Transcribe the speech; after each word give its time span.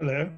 Hallo. 0.00 0.28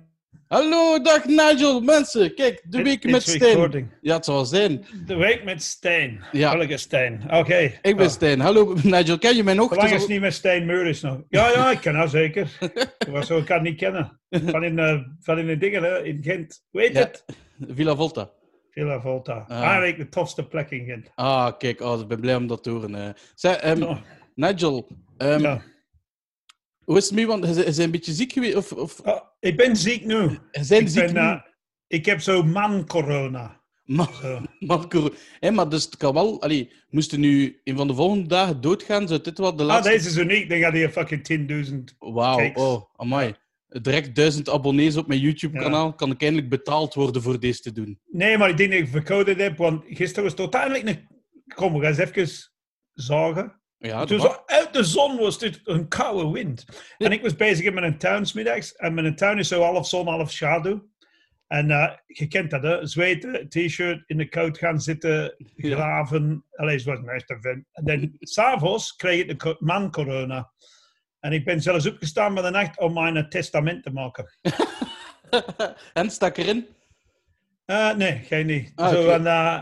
Hallo, 0.49 1.00
dag 1.02 1.24
Nigel, 1.26 1.81
mensen. 1.81 2.35
Kijk, 2.35 2.62
de 2.69 2.83
week 2.83 3.05
met 3.11 3.23
Stijn. 3.23 3.91
Ja, 4.00 4.15
het 4.17 4.25
zal 4.25 4.45
zijn. 4.45 4.85
De 5.07 5.17
week 5.17 5.45
met 5.45 5.62
Stijn. 5.62 6.25
Ja. 6.33 6.57
Welke 6.57 6.77
Stijn? 6.77 7.23
Oké. 7.31 7.57
Ik 7.83 7.96
ben 7.96 8.06
Oh. 8.06 8.12
Stijn. 8.12 8.40
Hallo 8.40 8.75
Nigel, 8.82 9.18
ken 9.18 9.36
je 9.36 9.45
mij 9.45 9.54
nog? 9.54 9.77
Lang 9.77 9.90
is 9.90 10.06
niet 10.06 10.20
met 10.20 10.34
Stijn 10.34 10.66
Meuris 10.66 11.00
nog? 11.00 11.20
Ja, 11.29 11.48
ja, 11.50 11.70
ik 11.70 11.79
ken 11.80 11.95
haar 11.95 12.09
zeker. 12.09 12.56
Ik 12.98 13.09
was 13.11 13.27
zo, 13.27 13.38
ik 13.38 13.45
kan 13.45 13.56
het 13.56 13.64
niet 13.64 13.77
kennen. 13.79 14.20
Van 14.30 14.64
in, 14.64 14.79
eh, 14.79 14.98
van 15.20 15.38
in 15.38 15.46
de 15.46 15.56
dingen, 15.59 15.82
hè, 15.82 16.02
in 16.04 16.18
Gent. 16.22 16.64
Heet 16.70 16.92
Ja. 16.92 16.98
het? 16.98 17.24
Villa 17.68 17.96
Volta. 17.96 18.30
Villa 18.70 19.00
Volta. 19.00 19.44
Ah. 19.48 19.62
Eigenlijk 19.62 19.96
de 19.96 20.08
tofste 20.08 20.46
plek 20.46 20.70
in 20.70 20.84
Gent. 20.84 21.10
Ah, 21.14 21.52
kijk, 21.58 21.80
oh, 21.80 22.00
ik 22.00 22.08
ben 22.08 22.20
blij 22.20 22.36
om 22.36 22.46
dat 22.46 22.62
te 22.62 22.70
horen. 22.70 23.14
Zeg, 23.34 23.56
ehm, 23.56 23.82
Oh, 23.82 23.96
Nigel, 24.34 24.88
ehm, 25.16 25.40
ja. 25.40 25.62
Hoe 26.84 26.96
is 26.96 27.04
het 27.04 27.14
mee? 27.14 27.26
Want 27.26 27.44
hij 27.44 27.64
is 27.64 27.76
een 27.78 27.90
beetje 27.90 28.12
ziek 28.12 28.32
geweest. 28.32 28.56
Of, 28.56 28.72
of 28.72 29.00
Oh, 29.00 29.20
ik 29.40 29.56
ben 29.56 29.76
ziek 29.76 30.04
nu. 30.04 30.38
zijn 30.50 30.82
Ik, 30.82 30.88
ziek 30.88 31.04
ben, 31.04 31.14
nu? 31.14 31.20
eh, 31.20 31.40
ik 31.86 32.06
heb 32.06 32.20
zo 32.20 32.42
man-corona. 32.42 33.60
Maar, 33.84 34.10
Zo. 34.23 34.40
maar, 34.59 34.88
cor- 34.88 35.14
hè, 35.40 35.50
maar 35.50 35.68
dus 35.68 35.84
het 35.84 35.96
kan 35.96 36.14
wel... 36.14 36.42
Allee, 36.42 36.73
moesten 36.90 37.20
nu 37.20 37.60
een 37.64 37.76
van 37.76 37.87
de 37.87 37.95
volgende 37.95 38.28
dagen 38.28 38.60
doodgaan, 38.60 39.09
zou 39.09 39.20
dit 39.20 39.38
wel 39.38 39.56
de 39.56 39.62
Ah, 39.62 39.68
laatste... 39.68 39.92
deze 39.92 40.09
is 40.09 40.16
uniek. 40.16 40.48
Dan 40.48 40.59
gaat 40.59 40.73
hij 40.73 40.90
fucking 40.92 41.66
10.000. 41.92 41.96
Wauw, 41.98 42.50
oh, 42.54 42.82
amai. 42.96 43.34
Direct 43.68 44.14
duizend 44.14 44.48
abonnees 44.48 44.96
op 44.96 45.06
mijn 45.06 45.20
YouTube-kanaal. 45.20 45.95
Kan 45.95 46.10
ik 46.10 46.23
eindelijk 46.23 46.48
betaald 46.48 46.95
worden 46.95 47.23
voor 47.23 47.40
deze 47.40 47.60
te 47.60 47.73
doen. 47.73 48.01
Nee, 48.10 48.38
maar 48.38 48.48
ik 48.51 48.56
denk 48.56 48.70
dat 48.70 48.80
ik 48.80 48.88
verkouden 48.88 49.38
heb, 49.38 49.56
want 49.56 49.84
gisteren 49.87 50.23
was 50.23 50.32
het 50.32 50.40
uiteindelijk 50.40 50.88
een... 50.88 51.09
Kom, 51.54 51.73
we 51.73 51.80
gaan 51.80 51.88
eens 51.88 51.98
even 52.10 52.51
zagen. 52.92 53.62
Ja, 53.82 53.98
mag. 53.98 54.09
zo 54.09 54.42
uit 54.46 54.72
de 54.72 54.84
zon 54.84 55.16
was 55.18 55.38
dit 55.38 55.60
een 55.64 55.88
koude 55.88 56.30
wind. 56.30 56.64
En 56.98 57.12
ik 57.12 57.23
was 57.23 57.36
bezig 57.36 57.73
met 57.73 57.84
een 57.84 57.98
tuin 57.98 58.27
's 58.27 58.32
middags. 58.32 58.77
En 58.77 58.95
mijn 58.95 59.16
tuin 59.16 59.38
is 59.38 59.48
zo 59.48 59.62
half 59.62 59.88
zon, 59.88 60.06
half 60.06 60.30
schaduw. 60.30 60.90
En 61.46 61.70
eh, 61.70 61.92
je 62.06 62.26
kent 62.28 62.50
dat, 62.50 62.62
hè? 62.62 62.87
Zweten, 62.87 63.48
t-shirt, 63.48 64.03
in 64.07 64.17
de 64.17 64.29
koud 64.29 64.59
gaan 64.59 64.81
zitten, 64.81 65.34
Ja. 65.55 65.77
graven. 65.77 66.45
Allee, 66.51 66.79
zo 66.79 66.89
was 66.91 66.98
het 66.98 67.07
meeste 67.07 67.39
van. 67.41 67.65
En 67.73 67.84
dan 67.84 68.17
s'avonds 68.34 68.97
kreeg 68.97 69.27
ik 69.27 69.41
de 69.41 69.57
man 69.59 69.91
corona. 69.91 70.51
En 71.20 71.33
ik 71.33 71.45
ben 71.45 71.61
zelfs 71.62 71.87
opgestaan 71.87 72.33
met 72.33 72.45
de 72.45 72.51
nacht 72.51 72.79
om 72.79 72.92
mijn 72.92 73.29
testament 73.29 73.83
te 73.83 73.91
maken. 73.91 74.27
en 75.92 76.11
stak 76.11 76.37
erin? 76.37 76.67
Eh, 77.64 77.95
nee, 77.95 78.19
geen 78.19 78.47
niet. 78.47 78.73
Ah, 78.75 78.89
Zo, 78.92 79.01
oké. 79.03 79.11
en, 79.12 79.27
eh, 79.27 79.61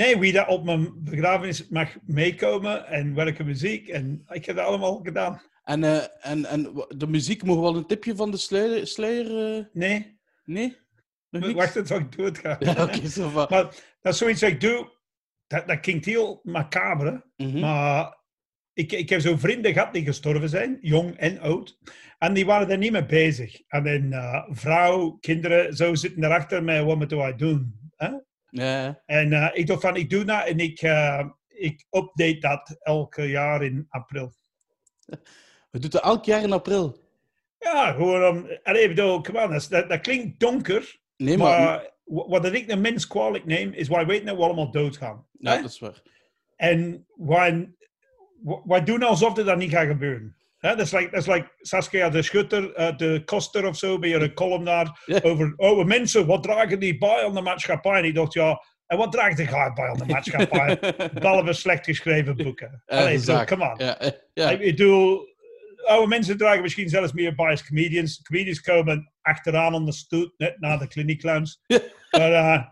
nee, 0.00 0.18
wie 0.18 0.32
dat 0.32 0.48
op 0.48 0.64
mijn 0.64 1.04
begrafenis 1.04 1.68
mag 1.68 1.96
meekomen 2.06 2.86
en 2.86 3.14
welke 3.14 3.44
muziek. 3.44 3.88
En 3.88 4.24
ik 4.28 4.44
heb 4.44 4.56
dat 4.56 4.66
allemaal 4.66 5.00
gedaan. 5.02 5.42
En, 5.64 5.84
eh, 5.84 6.04
en, 6.20 6.44
en 6.44 6.84
de 6.88 7.06
muziek, 7.06 7.42
mogen 7.42 7.62
we 7.62 7.68
wel 7.68 7.76
een 7.76 7.86
tipje 7.86 8.16
van 8.16 8.30
de 8.30 8.36
sluier? 8.36 8.86
sluier 8.86 9.56
eh, 9.56 9.64
Nee, 9.72 10.18
nee? 10.44 10.76
Nog 11.30 11.52
wacht 11.52 11.74
tot 11.74 11.90
ik 11.90 12.16
doodga. 12.16 12.56
Ja, 12.58 12.82
oké. 12.82 13.00
Maar 13.54 13.74
dat 14.00 14.12
is 14.12 14.18
zoiets 14.18 14.40
wat 14.40 14.50
ik 14.50 14.60
doe. 14.60 14.98
Dat, 15.46 15.68
dat 15.68 15.80
klinkt 15.80 16.04
heel 16.04 16.40
macabre. 16.42 17.24
Mhm. 17.36 17.58
Maar 17.58 18.18
ik, 18.72 18.92
ik 18.92 19.08
heb 19.08 19.20
zo 19.20 19.36
vrienden 19.36 19.72
gehad 19.72 19.92
die 19.92 20.04
gestorven 20.04 20.48
zijn, 20.48 20.78
jong 20.80 21.16
en 21.16 21.40
oud. 21.40 21.78
En 22.18 22.34
die 22.34 22.46
waren 22.46 22.70
er 22.70 22.78
niet 22.78 22.92
mee 22.92 23.06
bezig. 23.06 23.60
En 23.68 23.84
dan 23.84 24.12
eh, 24.12 24.44
vrouw, 24.48 25.10
kinderen, 25.10 25.76
zo 25.76 25.94
zitten 25.94 26.24
erachter 26.24 26.64
met 26.64 26.84
wat 26.84 26.96
moeten 26.96 27.16
wij 27.16 27.36
doen. 27.36 27.90
Hè? 27.96 28.10
En 29.06 29.32
eh, 29.32 29.48
ik 29.52 29.66
dacht 29.66 29.80
van, 29.80 29.96
ik 29.96 30.10
doe 30.10 30.24
dat 30.24 30.46
en 30.46 30.58
ik, 30.58 30.80
eh, 30.82 31.26
ik 31.48 31.86
update 31.90 32.38
dat 32.38 32.76
elke 32.80 33.22
jaar 33.28 33.62
in 33.62 33.86
april. 33.88 34.32
We 35.70 35.78
doen 35.78 35.90
het 35.90 35.94
elk 36.00 36.24
jaar 36.24 36.42
in 36.42 36.52
april. 36.52 37.08
Ja, 37.58 37.92
gewoon 37.92 38.36
om... 38.36 38.58
Allee, 38.62 38.88
bedoel, 38.88 39.20
come 39.20 39.42
on, 39.42 39.50
dat, 39.50 39.66
dat, 39.70 39.88
dat 39.88 40.00
klinkt 40.00 40.40
donker, 40.40 41.00
Nee, 41.16 41.36
maar... 41.36 41.60
maar 41.62 41.90
wa- 42.04 42.28
wat 42.28 42.52
ik 42.52 42.68
de 42.68 42.76
mens 42.76 43.06
kwalijk 43.06 43.44
neem, 43.44 43.72
is 43.72 43.88
wij 43.88 44.06
weten 44.06 44.26
dat 44.26 44.36
we 44.36 44.42
allemaal 44.42 44.70
doodgaan. 44.70 45.26
ja, 45.38 45.54
hè? 45.54 45.60
dat 45.62 45.70
is 45.70 45.78
waar. 45.78 46.02
En 46.56 47.06
wij, 47.16 47.74
wij 48.64 48.84
doen 48.84 49.02
alsof 49.02 49.32
dat, 49.34 49.46
dat 49.46 49.56
niet 49.58 49.70
gaat 49.70 49.86
gebeuren. 49.86 50.36
Hè, 50.60 50.76
Dat 50.76 50.86
is 50.86 50.92
like, 50.92 51.10
dat 51.10 51.20
is 51.20 51.26
like 51.26 51.50
Saskia 51.58 52.08
de 52.08 52.22
Schutter, 52.22 52.72
eh, 52.74 52.96
de 52.96 53.22
Koster 53.24 53.66
of 53.66 53.76
zo, 53.76 53.98
bij 53.98 54.14
een 54.14 54.34
column 54.34 54.64
daar 54.64 55.02
Ja. 55.06 55.18
over 55.22 55.52
oude 55.56 55.84
mensen, 55.84 56.26
wat 56.26 56.42
dragen 56.42 56.78
die 56.80 56.98
bij 56.98 57.24
aan 57.24 57.34
de 57.34 57.40
maatschappij? 57.40 57.92
En 57.98 58.04
ik 58.04 58.14
dacht, 58.14 58.32
ja, 58.32 58.62
en 58.86 58.98
wat 58.98 59.12
draagt 59.12 59.36
de 59.36 59.46
gaat 59.46 59.74
bij 59.74 59.88
aan 59.88 59.98
de 59.98 60.06
maatschappij? 60.06 60.78
Behalve 61.20 61.52
slecht 61.52 61.84
geschreven 61.84 62.36
boeken. 62.36 62.82
Allee, 62.86 63.18
zo, 63.18 63.24
zaak. 63.32 63.48
come 63.48 63.70
on. 63.70 63.78
Eh. 63.78 64.50
Ik 64.50 64.58
bedoel, 64.58 65.28
oude 65.84 66.08
mensen 66.08 66.36
dragen 66.36 66.62
misschien 66.62 66.88
zelfs 66.88 67.12
meer 67.12 67.34
bij 67.34 67.50
als 67.50 67.66
comedians. 67.66 68.22
Comedians 68.22 68.60
komen 68.60 69.12
achteraan 69.22 69.74
aan 69.74 69.84
de 69.84 69.92
stoet, 69.92 70.32
net 70.36 70.60
na 70.60 70.76
de 70.76 70.88
kliniekclowns. 70.88 71.62
Maar, 72.10 72.32
eh, 72.32 72.62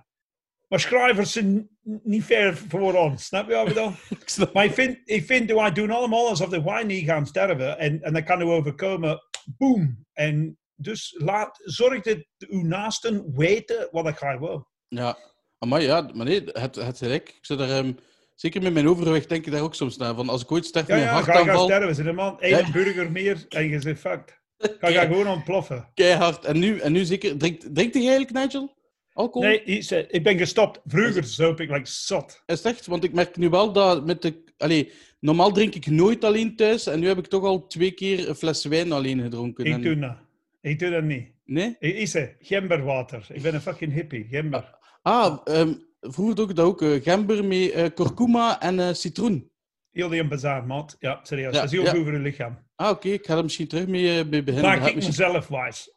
maar 0.69 0.81
schrijvers 0.81 1.33
zijn 1.33 1.69
niet 2.03 2.25
ver 2.25 2.57
voor 2.69 2.95
ons, 2.95 3.25
snap 3.25 3.49
je 3.49 3.55
wat 3.55 3.69
ik 3.69 3.75
bedoel? 3.75 3.93
Ik 4.47 4.53
Maar 4.53 4.65
ik 4.65 4.73
vind, 4.73 4.99
ik 5.05 5.25
vind 5.27 5.53
wij 5.53 5.73
doen 5.73 5.91
allemaal 5.91 6.29
alsof 6.29 6.49
de 6.49 6.63
wij 6.63 6.85
niet 6.85 7.05
gaan 7.05 7.27
sterven. 7.27 7.79
En, 7.79 8.03
en 8.03 8.13
dat 8.13 8.25
kan 8.25 8.41
u 8.41 8.45
overkomen. 8.45 9.23
Boom. 9.57 10.07
En 10.13 10.59
dus 10.75 11.15
laat, 11.19 11.61
zorg 11.63 12.03
dat 12.03 12.25
uw 12.39 12.63
naasten 12.63 13.33
weten 13.35 13.89
wat 13.91 14.09
ik 14.09 14.17
ga 14.17 14.39
wil. 14.39 14.69
Ja, 14.89 15.19
maar 15.59 15.83
ja, 15.83 16.11
maar 16.15 16.27
nee, 16.27 16.45
het, 16.45 16.75
het 16.75 16.99
gelijk. 16.99 17.29
Ik 17.29 17.59
daar, 17.59 17.71
ehm, 17.71 17.93
zeker 18.35 18.63
met 18.63 18.73
mijn 18.73 18.89
overgewicht 18.89 19.29
denk 19.29 19.47
ik 19.47 19.53
daar 19.53 19.63
ook 19.63 19.75
soms 19.75 19.97
naar. 19.97 20.15
Van 20.15 20.29
als 20.29 20.43
ik 20.43 20.53
ooit 20.53 20.67
sterf 20.67 20.87
Ja, 20.87 20.95
met 20.95 21.03
een 21.05 21.09
ja, 21.11 21.15
ga 21.15 21.19
je 21.19 21.25
gaan 21.25 21.35
hartaanval, 21.35 21.65
sterven. 21.67 21.95
Zit 21.95 22.07
een 22.07 22.15
man, 22.15 22.41
één 22.41 22.57
Ja. 22.57 22.71
burger 22.71 23.11
meer 23.13 23.45
en 23.49 23.69
je 23.69 23.81
zegt 23.81 24.01
fucked. 24.01 24.41
Ga 24.59 24.89
je 24.89 24.99
gewoon 25.13 25.29
ontploffen. 25.29 25.91
keihard. 25.95 26.45
En 26.45 26.59
nu, 26.59 26.79
en 26.79 26.93
nu 26.93 27.05
zeker... 27.05 27.37
Drinkt, 27.39 27.75
drinkt 27.75 27.95
hij 27.95 28.03
eigenlijk, 28.09 28.33
Nigel? 28.33 28.77
Alcohol? 29.19 29.49
Nee, 29.49 29.63
ik 30.09 30.23
ben 30.23 30.39
gestopt. 30.39 30.81
Vroeger 30.87 31.25
zoop 31.25 31.61
ik 31.61 31.71
like 31.71 31.89
zot. 31.89 32.43
Is 32.47 32.63
echt? 32.63 32.87
Want 32.87 33.05
ik 33.05 33.13
merk 33.13 33.37
nu 33.37 33.49
wel 33.49 33.73
dat 33.73 34.07
met 34.07 34.23
de... 34.23 34.43
Allee, 34.57 34.93
normaal 35.21 35.53
drink 35.53 35.75
ik 35.75 35.87
nooit 35.87 36.25
alleen 36.25 36.57
thuis. 36.57 36.87
En 36.87 37.01
nu 37.01 37.07
heb 37.07 37.19
ik 37.19 37.27
toch 37.27 37.45
al 37.45 37.67
twee 37.67 37.91
keer 37.91 38.29
een 38.29 38.35
fles 38.35 38.65
wijn 38.65 38.93
alleen 38.93 39.21
gedronken. 39.21 39.65
Ik 39.65 39.73
En- 39.73 39.83
doe 39.83 39.99
dat. 39.99 40.17
Ik 40.61 40.79
doe 40.79 40.91
dat 40.91 41.03
niet. 41.03 41.29
Nee? 41.45 41.77
Ik, 41.79 42.09
zeg, 42.09 42.35
gemberwater. 42.41 43.27
Ik 43.33 43.43
ben 43.43 43.55
een 43.55 43.61
fucking 43.61 43.93
hippie. 43.93 44.27
Gember. 44.31 44.79
Ah, 45.03 45.39
ehm, 45.45 45.75
vroeger 46.01 46.35
doe 46.35 46.49
ik 46.49 46.57
dat 46.57 46.67
ook. 46.67 46.83
eh, 46.83 47.03
gember 47.03 47.45
met 47.45 47.71
eh, 47.71 47.85
kurkuma 47.95 48.61
en 48.61 48.81
eh, 48.81 48.93
citroen. 48.93 49.51
Heel 49.91 50.09
die 50.09 50.21
een 50.21 50.29
bazaar, 50.29 50.67
maat. 50.67 50.97
Ja, 50.99 51.21
serieus. 51.23 51.55
Ja, 51.55 51.61
dat 51.61 51.65
is 51.65 51.77
heel 51.77 51.83
ja. 51.85 51.91
goed 51.91 52.03
voor 52.03 52.13
je 52.13 52.19
lichaam. 52.19 52.59
Ah, 52.77 52.91
oké. 52.91 53.09
Ik 53.09 53.27
ga 53.27 53.37
er 53.37 53.43
misschien 53.43 53.69
terug 53.69 53.87
mee, 53.87 54.25
mee 54.25 54.43
beginnen. 54.43 54.71
Maak 54.71 54.87
ik 54.89 54.95
misschien- 54.95 55.27
mezelf 55.27 55.47
wijs. 55.49 55.91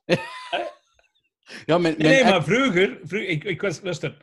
Ja, 1.66 1.78
mijn, 1.78 1.96
Nee, 1.98 2.08
mijn 2.08 2.10
nee, 2.14 2.20
ex- 2.22 2.30
maar 2.30 2.44
vroeger, 2.44 3.00
vroeger 3.04 3.30
ik, 3.30 3.44
ik 3.44 3.62
was, 3.62 3.82
luister, 3.82 4.18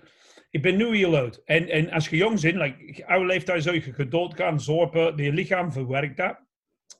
ik 0.51 0.63
ben 0.63 0.77
nu 0.77 0.97
heel 0.97 1.17
oud. 1.17 1.43
En, 1.45 1.69
en 1.69 1.91
als 1.91 2.09
je 2.09 2.17
jong 2.17 2.41
bent, 2.41 2.57
like, 2.57 3.07
oude 3.07 3.27
leeftijd 3.27 3.63
zou 3.63 3.75
je 3.75 3.81
gedood 3.93 4.35
gaan, 4.35 4.61
zorpen, 4.61 5.17
je 5.25 5.33
lichaam 5.33 5.73
verwerkt 5.73 6.17
dat. 6.17 6.47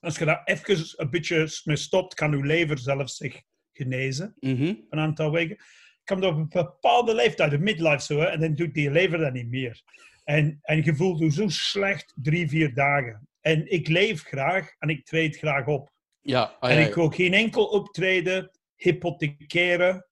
Als 0.01 0.19
je 0.19 0.25
daar 0.25 0.41
even 0.45 0.85
een 0.97 1.11
beetje 1.11 1.49
mee 1.65 1.77
stopt, 1.77 2.15
kan 2.15 2.31
je 2.31 2.45
lever 2.47 2.79
zelfs 2.79 3.17
zich 3.17 3.43
genezen, 3.73 4.35
Mhm. 4.41 4.75
een 4.91 4.99
aantal 4.99 5.31
weken. 5.33 5.57
Komt 6.05 6.25
op 6.25 6.37
een 6.37 6.49
bepaalde 6.49 7.15
leeftijd, 7.15 7.51
de 7.51 7.59
midlife 7.59 8.03
zo, 8.03 8.19
hè, 8.21 8.25
en 8.27 8.41
dan 8.41 8.55
doet 8.55 8.75
die 8.75 8.91
lever 8.91 9.19
dat 9.19 9.33
niet 9.33 9.49
meer. 9.51 9.83
En, 10.25 10.59
en 10.63 10.85
je 10.85 10.95
voelt 10.95 11.19
je 11.19 11.31
zo 11.33 11.49
slecht 11.49 12.13
drie, 12.23 12.49
vier 12.49 12.75
dagen. 12.75 13.29
En 13.41 13.71
ik 13.73 13.89
leef 13.89 14.23
graag 14.23 14.71
en 14.79 14.89
ik 14.89 15.05
treed 15.07 15.37
graag 15.37 15.67
op. 15.67 15.91
Ja, 16.21 16.57
En 16.61 16.87
ik 16.87 16.95
wil 16.95 17.09
geen 17.09 17.35
enkel 17.35 17.65
optreden 17.65 18.51
hypothekeren 18.77 20.07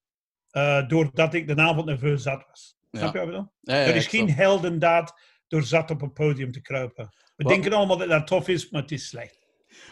eh, 0.56 0.88
doordat 0.88 1.34
ik 1.34 1.46
de 1.46 1.56
avond 1.56 1.86
nerveus 1.86 2.22
zat 2.22 2.44
was. 2.48 2.76
Ja. 2.90 2.98
Snap 2.98 3.12
je 3.12 3.18
wat 3.18 3.28
ik 3.28 3.34
bedoel? 3.34 3.52
ja, 3.60 3.74
ja, 3.74 3.86
er 3.86 3.96
is 3.96 4.06
geen 4.06 4.30
heldendaad 4.30 5.14
door 5.48 5.62
zat 5.62 5.90
op 5.90 6.02
een 6.02 6.12
podium 6.12 6.52
te 6.52 6.60
kruipen. 6.60 7.08
We 7.36 7.44
Wat- 7.44 7.52
denken 7.52 7.72
allemaal 7.72 7.96
dat 7.96 8.08
dat 8.08 8.26
tof 8.26 8.48
is, 8.48 8.70
maar 8.70 8.82
het 8.82 8.90
is 8.90 9.08
slecht. 9.08 9.46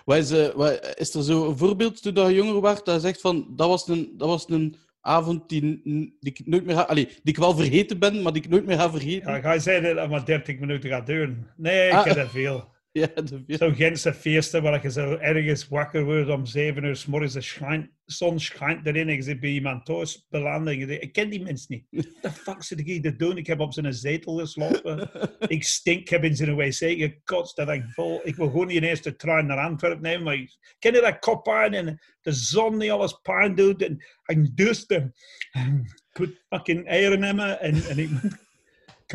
Wat 0.05 0.17
is, 0.17 0.31
eh, 0.31 0.49
wat- 0.55 0.95
is 0.99 1.15
er 1.15 1.23
zo 1.23 1.49
een 1.49 1.57
voorbeeld 1.57 2.03
toen 2.03 2.15
dat 2.15 2.29
je 2.29 2.35
jonger 2.35 2.61
was, 2.61 2.85
dat 2.85 2.95
je 2.95 3.01
zegt 3.01 3.21
van, 3.21 3.53
dat 3.57 3.69
was 3.69 3.89
een, 3.89 4.15
dat 4.17 4.29
was 4.29 4.49
een 4.49 4.77
avond 5.01 5.49
die, 5.49 5.81
die 5.85 6.17
ik 6.21 6.47
nooit 6.47 6.65
meer 6.65 6.75
ga... 6.77 6.83
Allee, 6.83 7.05
die 7.07 7.19
ik 7.23 7.37
wel 7.37 7.55
vergeten 7.57 7.99
ben, 7.99 8.23
maar 8.23 8.33
die 8.33 8.43
ik 8.43 8.49
nooit 8.49 8.67
meer 8.67 8.79
ga 8.79 8.91
vergeten? 8.91 9.33
Ja, 9.33 9.41
ga 9.41 9.53
je 9.53 9.61
zeggen 9.61 9.97
dat 9.97 10.11
maar 10.11 10.25
30 10.25 10.59
minuten 10.59 10.91
gaat 10.91 11.07
duren? 11.07 11.51
Nee, 11.57 11.87
ik 11.87 11.93
Ah. 11.95 12.05
heb 12.05 12.15
dat 12.17 12.31
veel. 12.31 12.73
Ja, 13.01 13.07
de- 13.07 13.43
Zo'n 13.47 13.75
Gentse 13.75 14.15
feesten 14.15 14.63
waar 14.63 14.83
je 14.83 14.91
zo 14.91 15.17
ergens 15.17 15.69
wakker 15.69 16.05
wordt 16.05 16.31
om 16.31 16.47
7 16.47 16.85
uur 16.85 16.97
s 16.97 17.07
morgens, 17.07 17.33
de 17.33 17.89
zon 18.05 18.41
schijnt 18.41 18.87
erin 18.87 19.09
en 19.09 19.15
je 19.15 19.23
zit 19.23 19.41
bij 19.41 19.51
iemand 19.51 19.85
thuis 19.85 20.27
beland 20.29 20.67
en 20.67 20.79
je 20.79 20.87
denkt, 20.87 21.03
ik 21.03 21.13
ken 21.13 21.31
die 21.31 21.43
mensen 21.43 21.67
niet. 21.69 21.87
What 22.21 22.23
the 22.23 22.41
fuck 22.41 22.63
zit 22.63 22.79
ik 22.79 22.87
hier 22.87 23.03
te 23.03 23.17
doen? 23.17 23.37
Ik 23.37 23.47
heb 23.47 23.61
op 23.61 23.73
zijn 23.73 23.93
zetel 23.95 24.39
geslapen. 24.39 25.11
ik 25.57 25.65
stink, 25.65 26.01
ik 26.01 26.09
heb 26.09 26.25
in 26.25 26.37
zijn 26.37 26.57
wc 26.57 26.75
gekotst, 26.75 27.57
dat 27.57 27.69
ik 27.69 27.85
vol. 27.91 28.21
Ik 28.25 28.37
wil 28.37 28.47
gewoon 28.51 28.67
niet 28.67 28.77
ineens 28.77 29.03
de 29.03 29.17
trein 29.17 29.47
naar 29.47 29.59
Antwerpen 29.59 30.03
nemen, 30.03 30.23
maar 30.23 30.35
ik 30.35 30.57
ken 30.79 30.95
je 30.95 31.01
dat 31.01 31.19
koppijn 31.19 31.75
en 31.75 31.99
de 32.21 32.33
zon 32.33 32.79
die 32.79 32.93
alles 32.93 33.19
pijn 33.23 33.55
doet 33.55 33.83
en 33.83 34.05
ik 34.25 34.57
dus 34.57 34.87
de 34.87 35.11
ik 35.53 36.19
moet 36.19 36.45
fucking 36.49 36.87
eieren 36.87 37.21
nemen 37.21 37.61
en, 37.61 37.83
en 37.89 37.99
ik 37.99 38.11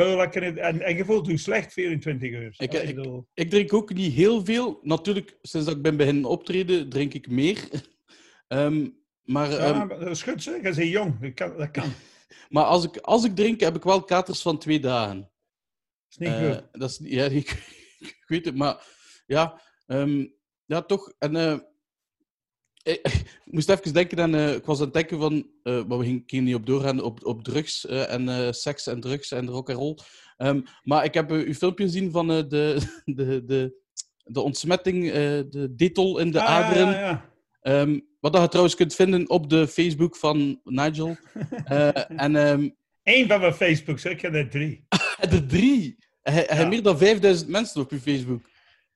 en, 0.03 0.81
en 0.81 0.95
je 0.95 1.05
voelt 1.05 1.27
je 1.27 1.37
slecht 1.37 1.73
24 1.73 2.29
uur. 2.31 2.53
Ik- 2.57 2.71
Ja, 2.71 2.79
ik- 3.33 3.49
drink 3.49 3.73
ook 3.73 3.93
niet 3.93 4.13
heel 4.13 4.45
veel. 4.45 4.79
Natuurlijk, 4.81 5.37
sinds 5.41 5.65
dat 5.67 5.75
ik 5.75 5.81
ben 5.81 5.97
beginnen 5.97 6.25
optreden, 6.25 6.89
drink 6.89 7.13
ik 7.13 7.29
meer. 7.29 7.69
Ehm, 8.47 8.87
Maar, 9.23 9.51
Ja, 9.51 9.85
maar 9.85 9.99
dat 9.99 10.09
is 10.09 10.21
goed, 10.23 10.43
zeg. 10.43 10.55
Je 10.55 10.61
bent 10.61 10.75
jong. 10.75 11.19
Dat 11.19 11.33
kan. 11.33 11.57
Dat 11.57 11.71
kan. 11.71 11.91
maar 12.49 12.63
als, 12.63 12.83
ik, 12.85 12.97
als 12.97 13.23
ik 13.23 13.35
drink, 13.35 13.59
heb 13.59 13.75
ik 13.75 13.83
wel 13.83 14.03
katers 14.03 14.41
van 14.41 14.57
twee 14.57 14.79
dagen. 14.79 15.17
Dat 15.19 15.29
is 16.09 16.17
niet 16.17 16.29
goed. 16.55 16.79
dat 16.79 16.89
is, 16.89 16.99
ja, 17.17 17.23
ik, 17.25 17.63
weet 18.27 18.45
het, 18.45 18.55
maar 18.55 18.85
ja, 19.25 19.61
ehm, 19.85 20.25
ja 20.65 20.81
toch. 20.81 21.13
En, 21.19 21.35
eh, 21.35 21.59
ik, 22.89 22.99
ik 23.03 23.23
moest 23.55 23.69
even 23.69 23.93
denken 23.93 24.19
aan, 24.19 24.35
eh, 24.35 24.53
ik 24.53 24.65
was 24.65 24.77
aan 24.79 24.83
het 24.85 24.93
denken 24.93 25.19
van, 25.19 25.47
eh, 25.63 25.83
maar 25.85 25.97
we 25.97 26.05
gingen 26.25 26.43
niet 26.45 26.55
op 26.55 26.65
doorgaan, 26.65 27.01
op, 27.01 27.25
op 27.25 27.43
drugs 27.43 27.85
eh, 27.85 28.13
en 28.13 28.29
eh, 28.29 28.51
seks 28.51 28.87
en 28.87 28.99
drugs 28.99 29.31
en 29.31 29.49
rock 29.49 29.69
and 29.69 29.77
roll. 29.79 29.97
Ehm, 30.37 30.61
maar 30.83 31.03
ik 31.03 31.13
heb 31.13 31.31
eh, 31.31 31.37
uw 31.37 31.53
filmpje 31.53 31.83
gezien 31.83 32.11
van 32.11 32.31
eh, 32.31 32.43
de, 32.47 32.77
de, 33.05 33.43
de, 33.45 33.77
de 34.23 34.41
ontsmetting, 34.41 35.05
eh, 35.07 35.13
de 35.49 35.73
detol 35.75 36.19
in 36.19 36.31
de 36.31 36.41
Ah, 36.41 36.49
aderen. 36.65 36.87
ja, 36.87 36.99
ja. 36.99 37.27
Ehm, 37.61 37.99
wat 38.19 38.33
dat 38.33 38.41
je 38.41 38.47
trouwens 38.47 38.75
kunt 38.75 38.95
vinden 38.95 39.29
op 39.29 39.49
de 39.49 39.67
Facebook 39.67 40.15
van 40.15 40.59
Nigel. 40.63 41.17
Eh, 41.65 42.21
en 42.21 42.35
ehm, 42.35 42.69
Eén 43.03 43.27
van 43.27 43.39
mijn 43.39 43.53
Facebooks, 43.53 44.05
ik 44.05 44.21
heb 44.21 44.33
er 44.35 44.49
drie. 44.49 44.85
de 45.29 45.45
drie. 45.45 45.97
Hij, 46.21 46.43
hij 46.47 46.67
meer 46.67 46.83
dan 46.83 46.97
5000 46.97 47.49
mensen 47.49 47.81
op 47.81 47.91
uw 47.91 47.99
Facebook. 47.99 48.41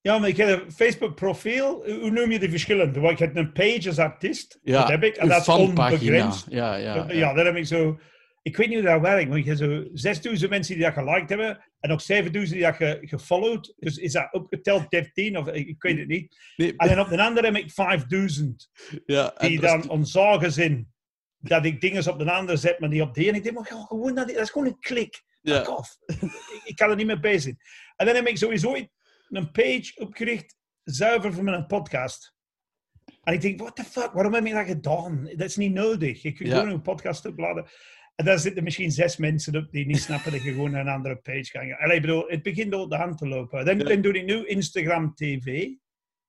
Ja, 0.03 0.17
maar 0.17 0.29
ik 0.29 0.37
heb 0.37 0.65
een 0.65 0.71
Facebook-profiel. 0.71 1.83
Hoe 1.99 2.11
noem 2.11 2.31
je 2.31 2.39
die 2.39 2.49
verschillende? 2.49 2.99
Want 2.99 3.13
ik 3.13 3.19
heb 3.19 3.35
een 3.35 3.51
page 3.51 3.87
als 3.87 3.97
artiest. 3.99 4.59
Ja, 4.63 4.79
dat 4.79 4.89
heb 4.89 5.03
ik. 5.03 5.15
En 5.15 5.27
dat 5.27 5.41
is 5.41 5.47
onbegrensd. 5.47 6.45
Ja, 6.49 6.75
ja, 6.75 6.95
Ja, 6.95 7.11
ja. 7.11 7.33
dat 7.33 7.45
heb 7.45 7.55
ik 7.55 7.65
zo. 7.65 7.99
Ik 8.41 8.57
weet 8.57 8.67
niet 8.67 8.77
hoe 8.79 8.87
dat 8.87 9.01
werkt, 9.01 9.29
want 9.29 9.43
je 9.43 9.49
hebt 9.49 9.61
zo 9.61 9.83
6000 9.93 10.49
mensen 10.49 10.75
die 10.75 10.83
dat 10.83 10.93
geliked 10.93 11.29
hebben 11.29 11.63
en 11.79 11.89
nog 11.89 12.01
7000 12.01 12.57
die 12.59 12.67
dat 12.67 12.75
ge, 12.75 12.97
gefollowed. 13.01 13.73
Dus 13.79 13.97
is 13.97 14.11
dat 14.11 14.27
opgeteld 14.31 14.89
13 14.89 15.37
of 15.37 15.47
ik, 15.47 15.67
ik 15.67 15.81
weet 15.81 15.97
het 15.97 16.07
niet. 16.07 16.37
Nee, 16.55 16.73
En 16.77 16.87
dan 16.87 16.99
op 16.99 17.09
de 17.09 17.21
andere 17.21 17.45
heb 17.45 17.55
ik 17.55 17.71
5000 17.71 18.69
ja, 19.05 19.33
en 19.33 19.47
die 19.47 19.59
dat 19.59 19.81
dan 19.81 19.89
onzagen 19.89 20.51
zijn 20.51 20.93
dat 21.37 21.65
ik 21.65 21.81
dingen 21.81 22.11
op 22.11 22.19
de 22.19 22.31
andere 22.31 22.57
zet, 22.57 22.79
maar 22.79 22.89
niet 22.89 23.01
op 23.01 23.13
de 23.13 23.25
ene. 23.25 23.37
Ik 23.37 23.43
denk, 23.43 23.55
maar 23.55 23.65
gewoon 23.65 24.15
die, 24.15 24.25
dat 24.25 24.29
is 24.43 24.49
gewoon 24.49 24.67
een 24.67 24.79
klik. 24.79 25.23
ja. 25.41 25.61
Off. 25.61 25.97
ik, 26.07 26.61
ik 26.63 26.75
kan 26.75 26.89
er 26.89 26.95
niet 26.95 27.07
mee 27.07 27.19
bezig. 27.19 27.55
En 27.95 28.05
dan 28.05 28.15
heb 28.15 28.27
ik 28.27 28.37
sowieso 28.37 28.75
een 29.35 29.51
page 29.51 29.91
opgericht, 29.95 30.55
zuiver 30.83 31.33
voor 31.33 31.43
mijn 31.43 31.65
podcast. 31.65 32.35
En 33.23 33.33
ik 33.33 33.41
denk, 33.41 33.59
what 33.59 33.75
the 33.75 33.83
fuck, 33.83 34.11
waarom 34.11 34.33
heb 34.33 34.45
ik 34.45 34.53
dat 34.53 34.65
gedaan? 34.65 35.23
Dat 35.23 35.47
is 35.47 35.55
niet 35.55 35.73
nodig. 35.73 36.21
Kan 36.21 36.33
Ja. 36.37 36.57
gewoon 36.59 36.73
een 36.73 36.81
podcast 36.81 37.25
opladen. 37.25 37.65
En 38.15 38.25
daar 38.25 38.39
zitten 38.39 38.63
misschien 38.63 38.91
zes 38.91 39.17
mensen 39.17 39.55
op 39.55 39.71
die 39.71 39.85
niet 39.85 39.99
snappen 40.01 40.31
dat 40.31 40.43
je 40.43 40.51
gewoon 40.51 40.71
naar 40.71 40.81
een 40.81 40.93
andere 40.93 41.15
page 41.15 41.51
kan 41.51 41.67
gaan. 41.67 41.77
Allee, 41.79 41.95
ik 41.95 42.01
bedoel, 42.01 42.27
het 42.27 42.43
begint 42.43 42.73
al 42.73 42.87
de 42.87 42.95
hand 42.95 43.17
te 43.17 43.27
lopen. 43.27 43.65
Dan, 43.65 43.77
Ja. 43.77 43.83
dan 43.83 44.01
doe 44.01 44.13
ik 44.13 44.25
nu 44.25 44.45
Instagram 44.45 45.15
TV. 45.15 45.67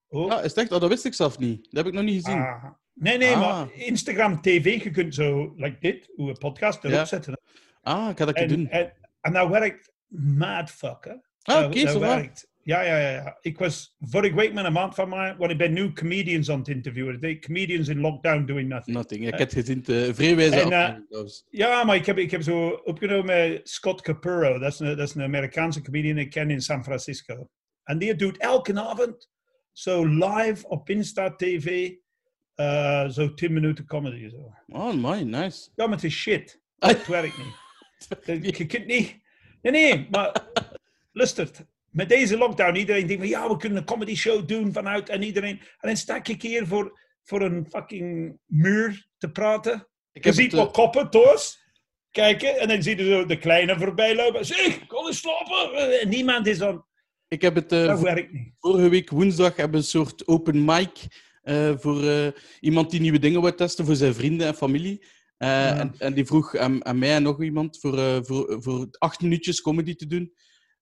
Ook. 0.08 0.30
Ah, 0.30 0.44
is 0.44 0.52
echt? 0.52 0.72
Oh, 0.72 0.80
dat 0.80 0.88
wist 0.88 1.04
ik 1.04 1.14
zelf 1.14 1.38
niet. 1.38 1.62
Dat 1.70 1.84
heb 1.84 1.86
ik 1.86 1.92
nog 1.92 2.04
niet 2.04 2.24
gezien. 2.24 2.40
Ah. 2.40 2.64
Nee, 2.94 3.18
nee, 3.18 3.34
Ah. 3.34 3.40
maar 3.40 3.72
Instagram 3.74 4.40
TV, 4.40 4.82
je 4.82 4.90
kunt 4.90 5.14
zo, 5.14 5.52
like 5.56 5.76
dit, 5.80 6.10
hoe 6.14 6.28
een 6.28 6.38
podcast 6.38 6.78
erop 6.84 6.96
Ja. 6.96 7.04
zetten. 7.04 7.40
Ah, 7.82 8.10
ik 8.10 8.18
ga 8.18 8.24
dat 8.24 8.34
En, 8.34 8.48
doen. 8.48 8.68
en, 8.68 8.92
en 9.20 9.32
dat 9.32 9.48
werkt 9.48 9.92
mad 10.16 10.70
fucker. 10.70 11.28
Ah, 11.42 11.64
oké, 11.64 11.80
dat 11.82 11.92
zo 11.92 12.00
werkt. 12.00 12.50
Ja, 12.64 12.82
ja, 12.82 13.11
ja. 13.11 13.38
Ik 13.40 13.58
was 13.58 13.96
vorige 14.00 14.34
week 14.34 14.52
met 14.52 14.64
een 14.64 14.72
maand 14.72 14.94
van 14.94 15.08
mij, 15.08 15.37
want 15.37 15.50
ik 15.50 15.58
ben 15.58 15.72
nu 15.72 15.93
comedians 15.93 16.50
aan 16.50 16.58
het 16.58 16.69
interviewen. 16.69 17.20
De 17.20 17.38
comedians 17.38 17.88
in 17.88 18.00
lockdown 18.00 18.44
doing 18.44 18.69
nothing. 18.69 18.96
Nothing. 18.96 19.22
Ik 19.22 19.31
heb 19.31 19.38
het 19.38 19.52
gezien. 19.52 19.82
De 19.82 20.14
vrijwijze 20.14 20.61
eh. 20.61 21.25
Ja, 21.50 21.84
maar 21.84 21.96
ik 21.96 22.06
heb, 22.06 22.19
ik 22.19 22.31
heb 22.31 22.43
zo 22.43 22.69
opgenomen 22.69 23.25
met 23.25 23.69
Scott 23.69 24.00
Capurro. 24.00 24.58
Dat 24.58 24.72
is, 24.72 24.78
een, 24.81 24.96
dat 24.96 25.08
is 25.08 25.14
een 25.14 25.22
Amerikaanse 25.22 25.82
comedian 25.82 26.14
die 26.14 26.25
ik 26.25 26.31
ken 26.31 26.50
in 26.50 26.61
San 26.61 26.84
Francisco. 26.84 27.49
En 27.84 27.99
die 27.99 28.14
doet 28.14 28.38
elke 28.38 28.81
avond 28.81 29.31
zo 29.72 30.06
live 30.06 30.69
op 30.69 30.90
Insta 30.90 31.34
TV 31.34 31.93
eh, 32.55 33.08
zo 33.08 33.34
10 33.34 33.52
minuten 33.52 33.87
comedy. 33.87 34.28
Zo. 34.28 34.52
Oh, 34.66 34.94
my, 34.94 35.22
nice. 35.22 35.69
Ja, 35.75 35.87
maar 35.87 35.94
het 35.94 36.05
is 36.05 36.14
shit. 36.14 36.61
Het 36.78 37.06
werkt 37.06 37.38
niet. 37.38 38.56
Je 38.56 38.66
kunt 38.66 38.87
niet. 38.87 39.20
Nee, 39.62 39.72
nee, 39.72 40.06
maar 40.11 40.49
luistert. 41.12 41.64
Met 41.94 42.08
deze 42.08 42.37
lockdown, 42.37 42.76
iedereen 42.76 43.06
denkt 43.06 43.23
van 43.23 43.31
ja, 43.31 43.49
we 43.49 43.56
kunnen 43.56 43.79
een 43.79 43.85
comedy 43.85 44.14
show 44.14 44.49
doen 44.49 44.73
vanuit 44.73 45.08
en 45.08 45.23
iedereen. 45.23 45.58
En 45.58 45.88
dan 45.88 45.96
sta 45.96 46.20
ik 46.25 46.43
hier 46.43 46.67
voor, 46.67 47.00
voor 47.23 47.43
een 47.43 47.67
fucking 47.70 48.38
muur 48.46 49.06
te 49.19 49.31
praten. 49.31 49.88
Ik 50.12 50.23
Je 50.25 50.29
heb 50.31 50.38
ziet 50.38 50.50
het, 50.50 50.61
eh, 50.61 50.67
wat 50.67 50.73
koppen, 50.75 51.11
Toos. 51.11 51.62
Kijken, 52.11 52.58
en 52.58 52.69
dan 52.69 52.82
zie 52.82 52.96
je 52.96 53.05
zo 53.08 53.26
de 53.26 53.38
kleine 53.38 53.79
voorbij 53.79 54.17
lopen. 54.17 54.46
Zeg, 54.46 54.87
kon 54.87 55.06
eens 55.06 55.19
slapen. 55.19 56.00
En 56.00 56.08
niemand 56.08 56.46
is 56.46 56.58
dan. 56.58 56.85
ik 57.29 57.43
heb 57.43 57.55
het 57.55 57.73
eh, 57.73 57.87
Dat 57.87 58.00
werkt 58.00 58.32
niet. 58.32 58.52
vorige 58.58 58.88
week 58.88 59.11
woensdag 59.11 59.56
hebben 59.56 59.70
we 59.70 59.76
een 59.76 59.82
soort 59.85 60.26
open 60.26 60.64
mic 60.64 60.90
eh, 61.43 61.73
voor 61.76 62.08
eh, 62.08 62.26
iemand 62.61 62.90
die 62.90 63.00
nieuwe 63.00 63.19
dingen 63.19 63.40
wil 63.43 63.55
testen 63.55 63.85
voor 63.85 63.94
zijn 63.94 64.14
vrienden 64.14 64.47
en 64.47 64.55
familie. 64.55 65.05
Eh, 65.37 65.49
Ja. 65.49 65.79
en, 65.79 65.94
en 65.99 66.14
die 66.14 66.25
vroeg 66.25 66.56
aan, 66.56 66.85
aan 66.85 66.99
mij 66.99 67.14
en 67.14 67.23
nog 67.23 67.43
iemand 67.43 67.79
voor, 67.81 67.99
eh, 67.99 68.19
voor, 68.23 68.62
voor 68.62 68.87
acht 68.99 69.20
minuutjes 69.20 69.61
comedy 69.61 69.94
te 69.94 70.06
doen. 70.06 70.32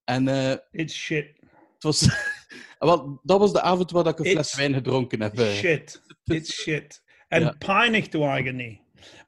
En 0.05 0.29
eh, 0.29 0.57
It's 0.71 0.95
shit. 0.95 1.27
het 1.75 1.83
was, 1.83 2.09
wel, 2.79 3.21
dat 3.23 3.39
was 3.39 3.53
de 3.53 3.61
avond 3.61 3.91
waar 3.91 4.07
ik 4.07 4.19
een 4.19 4.25
fles 4.25 4.47
It's 4.47 4.55
wijn 4.57 4.75
gedronken 4.75 5.21
heb. 5.21 5.39
eh. 5.39 5.53
Shit. 5.53 6.03
It's 6.25 6.53
shit. 6.63 7.03
En 7.29 7.41
Ja. 7.43 7.55
pijnig 7.59 8.09
de 8.09 8.23
eigen 8.23 8.57
niet. 8.57 8.81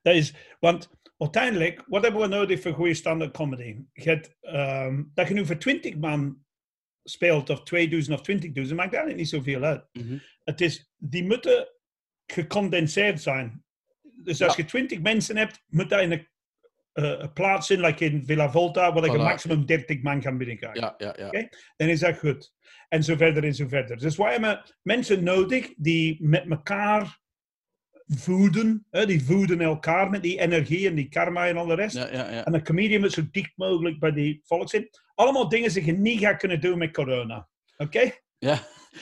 Dat 0.02 0.14
is, 0.14 0.34
want 0.60 0.90
uiteindelijk, 1.18 1.84
wat 1.86 2.02
hebben 2.02 2.20
we 2.20 2.26
nodig 2.26 2.60
voor 2.60 2.72
goede 2.72 2.94
standaard 2.94 3.32
comedy? 3.36 3.76
Je 3.92 4.02
hebt, 4.08 4.36
ehm, 4.40 5.02
dat 5.14 5.28
je 5.28 5.34
nu 5.34 5.46
voor 5.46 5.56
20 5.58 5.96
man 5.96 6.44
speelt, 7.04 7.50
of 7.50 7.62
2000 7.62 8.14
of 8.18 8.22
20.000, 8.22 8.76
maakt 8.76 8.92
eigenlijk 8.94 9.16
niet 9.16 9.28
zoveel 9.28 9.62
uit. 9.62 9.88
Mhm. 9.92 10.18
Het 10.44 10.60
is, 10.60 10.90
die 10.96 11.24
moeten 11.24 11.68
gecondenseerd 12.26 13.22
zijn. 13.22 13.64
Dus 14.02 14.42
als 14.42 14.56
Ja. 14.56 14.62
je 14.62 14.68
20 14.68 15.00
mensen 15.00 15.36
hebt, 15.36 15.62
moet 15.66 15.88
dat 15.90 16.00
in 16.00 16.12
een, 16.12 16.28
een 16.94 17.32
plaats 17.32 17.66
zijn, 17.66 17.80
like 17.80 18.04
in 18.04 18.22
Villa 18.26 18.50
Volta, 18.50 18.92
waar 18.92 19.10
Voilà. 19.10 19.16
maximum 19.16 19.66
30 19.66 20.02
man 20.02 20.20
kan 20.20 20.38
binnenkrijgen 20.38 20.80
Ja, 20.80 20.94
ja, 20.96 21.30
ja. 21.30 21.48
Dan 21.76 21.88
is 21.88 22.00
dat 22.00 22.18
goed. 22.18 22.52
En 22.88 23.04
zo 23.04 23.16
verder 23.16 23.44
en 23.44 23.54
zo 23.54 23.68
verder. 23.68 23.96
Dus 23.98 24.16
wij 24.16 24.30
hebben 24.32 24.62
mensen 24.82 25.24
nodig 25.24 25.72
die 25.76 26.16
met 26.20 26.50
elkaar 26.50 27.20
voeden. 28.06 28.86
Hè, 28.90 29.06
die 29.06 29.24
voeden 29.24 29.60
elkaar 29.60 30.10
met 30.10 30.22
die 30.22 30.40
energie 30.40 30.88
en 30.88 30.94
die 30.94 31.08
karma 31.08 31.46
en 31.48 31.56
al 31.56 31.66
de 31.66 31.74
rest. 31.74 31.96
ja, 31.96 32.12
ja, 32.12 32.30
ja. 32.30 32.44
En 32.44 32.54
een 32.54 32.64
comedian 32.64 33.00
moet 33.00 33.12
zo 33.12 33.22
dicht 33.30 33.52
mogelijk 33.56 33.98
bij 33.98 34.12
die 34.12 34.40
volk 34.44 34.68
zijn. 34.70 34.88
Allemaal 35.14 35.48
dingen 35.48 35.72
die 35.72 35.84
je 35.84 35.92
niet 35.92 36.18
gaat 36.20 36.36
kunnen 36.38 36.60
doen 36.60 36.78
met 36.78 36.92
corona. 36.92 37.48
Oké? 37.76 38.10
Ja, 38.38 38.58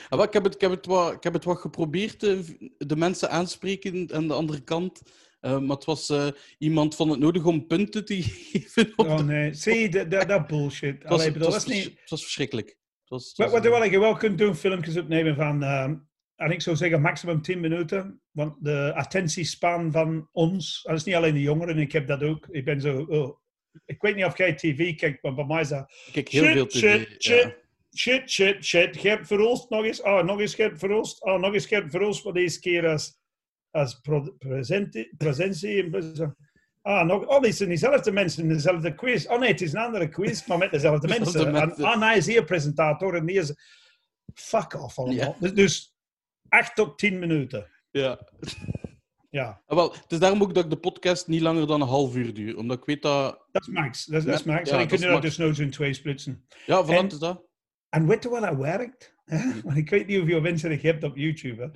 Ah, 0.09 0.23
ik, 0.23 0.33
heb 0.33 0.43
het, 0.43 0.53
ik, 0.55 0.61
heb 0.61 0.71
het 0.71 0.85
wat, 0.85 1.13
ik 1.13 1.23
heb 1.23 1.33
het 1.33 1.43
wat 1.43 1.57
geprobeerd, 1.57 2.23
eh, 2.23 2.37
de 2.77 2.95
mensen 2.95 3.29
aanspreken 3.29 4.09
aan 4.13 4.27
de 4.27 4.33
andere 4.33 4.63
kant. 4.63 5.01
Eh, 5.43 5.59
maar 5.59 5.75
het 5.75 5.85
was 5.85 6.09
eh, 6.09 6.27
iemand 6.57 6.95
van 6.95 7.09
het 7.09 7.19
nodig 7.19 7.45
om 7.45 7.67
punten 7.67 8.05
te 8.05 8.21
geven. 8.23 8.93
Op 8.95 9.07
Oh 9.07 9.17
de- 9.17 9.23
nee. 9.23 9.53
Zie, 9.53 9.89
dat, 9.95 10.11
dat, 10.11 10.27
dat 10.27 10.47
bullshit. 10.47 10.93
het, 10.93 11.03
was, 11.03 11.11
Allee, 11.11 11.23
het, 11.25 11.33
bedoel, 11.33 11.49
was, 11.51 11.63
dat 11.65 11.73
is 11.73 11.83
niet... 11.85 11.99
het 11.99 12.09
was 12.09 12.21
verschrikkelijk. 12.21 12.67
Het 12.67 13.09
was, 13.09 13.27
het 13.27 13.37
Wat, 13.37 13.51
was- 13.51 13.61
wat, 13.69 13.79
wat 13.79 13.89
je 13.91 13.99
wel 13.99 14.15
kunt 14.15 14.37
doen, 14.37 14.55
filmpjes 14.55 14.97
opnemen 14.97 15.35
van, 15.35 15.63
ehm, 15.63 15.95
en 16.35 16.51
ik 16.51 16.61
zou 16.61 16.75
zeggen 16.75 17.01
maximum 17.01 17.41
10 17.41 17.59
minuten. 17.59 18.21
Want 18.31 18.55
de 18.63 18.91
attentiespan 18.95 19.91
van 19.91 20.29
ons, 20.31 20.81
dat 20.83 20.95
is 20.95 21.03
niet 21.03 21.15
alleen 21.15 21.33
de 21.33 21.41
jongeren, 21.41 21.77
ik 21.77 21.91
heb 21.91 22.07
dat 22.07 22.23
ook. 22.23 22.47
Ik 22.51 22.65
ben 22.65 22.81
zo, 22.81 23.05
oh, 23.09 23.37
ik 23.85 24.01
weet 24.01 24.15
niet 24.15 24.25
of 24.25 24.37
jij 24.37 24.53
tv 24.53 24.95
kijkt, 24.95 25.23
maar 25.23 25.33
bij 25.33 25.45
mij 25.45 25.61
is 25.61 25.67
dat 25.67 25.91
ik 26.05 26.11
kijk 26.13 26.29
heel 26.29 26.43
shit, 26.43 26.53
veel 26.53 26.67
tv. 26.67 26.77
shit, 26.79 27.23
ja. 27.23 27.35
shit, 27.35 27.57
shit, 27.97 28.29
shit, 28.31 28.65
shit. 28.65 28.97
Gert 28.97 29.27
Verhulst 29.27 29.69
nog 29.69 29.83
eens, 29.85 30.01
oh, 30.01 30.23
nog 30.23 30.39
eens 30.39 30.55
Gert 30.55 30.79
Verhulst, 30.79 31.23
oh, 31.23 31.39
nog 31.39 31.53
eens 31.53 31.65
Gert 31.65 31.91
Verhulst, 31.91 32.23
maar 32.23 32.33
deze 32.33 32.59
keer 32.59 32.87
als, 32.87 33.21
als 33.73 33.99
pro- 33.99 34.35
presenti- 34.37 35.09
presentie. 35.17 35.89
Ah, 36.81 37.05
nog, 37.05 37.25
oh, 37.25 37.41
dit 37.41 37.55
zijn 37.55 37.69
diezelfde 37.69 38.11
mensen 38.11 38.43
in 38.43 38.49
dezelfde 38.49 38.95
quiz. 38.95 39.25
Oh 39.25 39.39
nee, 39.39 39.49
het 39.51 39.61
is 39.61 39.73
een 39.73 39.79
andere 39.81 40.09
quiz, 40.09 40.45
maar 40.47 40.57
met 40.57 40.71
dezelfde 40.71 41.07
Dezelfde 41.07 41.51
mensen. 41.51 41.83
En, 41.83 41.83
ah, 41.83 41.99
nee, 41.99 42.17
is 42.17 42.25
hier 42.25 42.43
presentator 42.43 43.15
en 43.15 43.25
die 43.25 43.37
is... 43.37 43.53
Fuck 44.33 44.73
off 44.83 44.97
allemaal. 44.99 45.15
Ja. 45.25 45.35
Dus, 45.39 45.53
dus 45.53 45.95
8 46.49 46.75
tot 46.75 46.97
10 46.97 47.19
minuten. 47.19 47.67
Ja. 47.91 48.19
Ja, 49.29 49.61
Ah, 49.65 49.77
wel, 49.77 49.91
het 49.93 50.11
is 50.11 50.19
daarom 50.19 50.41
ook 50.41 50.53
dat 50.53 50.63
ik 50.63 50.69
de 50.69 50.77
podcast 50.77 51.27
niet 51.27 51.41
langer 51.41 51.67
dan 51.67 51.81
een 51.81 51.87
half 51.87 52.15
uur 52.15 52.33
duur. 52.33 52.57
Omdat 52.57 52.77
ik 52.77 52.85
weet 52.85 53.01
dat... 53.01 53.45
dat 53.51 53.61
is 53.61 53.67
max. 53.67 54.05
Dat, 54.05 54.19
is- 54.19 54.25
dat 54.25 54.43
Ja, 54.43 54.51
max. 54.51 54.69
ja, 54.69 54.75
en 54.79 54.89
je 54.89 55.07
dat 55.07 55.21
dus 55.21 55.37
nooit 55.37 55.59
in 55.59 55.69
twee 55.71 55.93
splitsen. 55.93 56.45
Ja, 56.65 56.83
van 56.83 56.95
En- 56.95 57.07
is 57.07 57.19
dat. 57.19 57.43
En 57.89 58.07
weet 58.07 58.23
je 58.23 58.29
wat 58.29 58.41
dat 58.41 58.55
werkt? 58.57 59.15
Want 59.63 59.77
ik 59.77 59.89
weet 59.89 60.07
niet 60.07 60.17
hoeveel 60.17 60.41
mensen 60.41 60.71
je 60.71 60.77
hebt 60.87 61.03
op 61.03 61.15
YouTube. 61.17 61.61
Hè? 61.61 61.69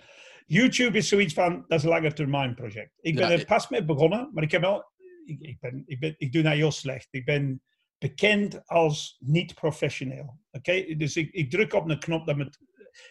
YouTube 0.49 0.97
is 0.97 1.07
zoiets 1.07 1.33
van, 1.33 1.65
dat 1.67 1.83
is 1.83 1.85
een 1.85 2.55
project. 2.55 2.91
Ik 3.01 3.15
ben 3.15 3.29
Ja, 3.29 3.31
er 3.31 3.45
pas 3.45 3.69
mee 3.69 3.85
begonnen, 3.85 4.29
maar 4.33 4.43
ik 4.43 4.51
heb 4.51 4.61
wel, 4.61 4.91
ik, 5.25 5.41
ik, 5.41 5.59
ben, 5.59 5.83
ik, 5.85 5.99
ben, 5.99 6.15
ik 6.17 6.31
doe 6.31 6.41
dat 6.41 6.53
heel 6.53 6.71
slecht. 6.71 7.07
Ik 7.11 7.25
ben 7.25 7.61
bekend 7.97 8.67
als 8.67 9.17
niet 9.19 9.53
professioneel. 9.53 10.39
Oké, 10.51 10.95
Dus 10.95 11.15
ik, 11.15 11.31
ik 11.31 11.49
druk 11.49 11.73
op 11.73 11.89
een 11.89 11.99
knop 11.99 12.25
dat 12.25 12.37
met, 12.37 12.59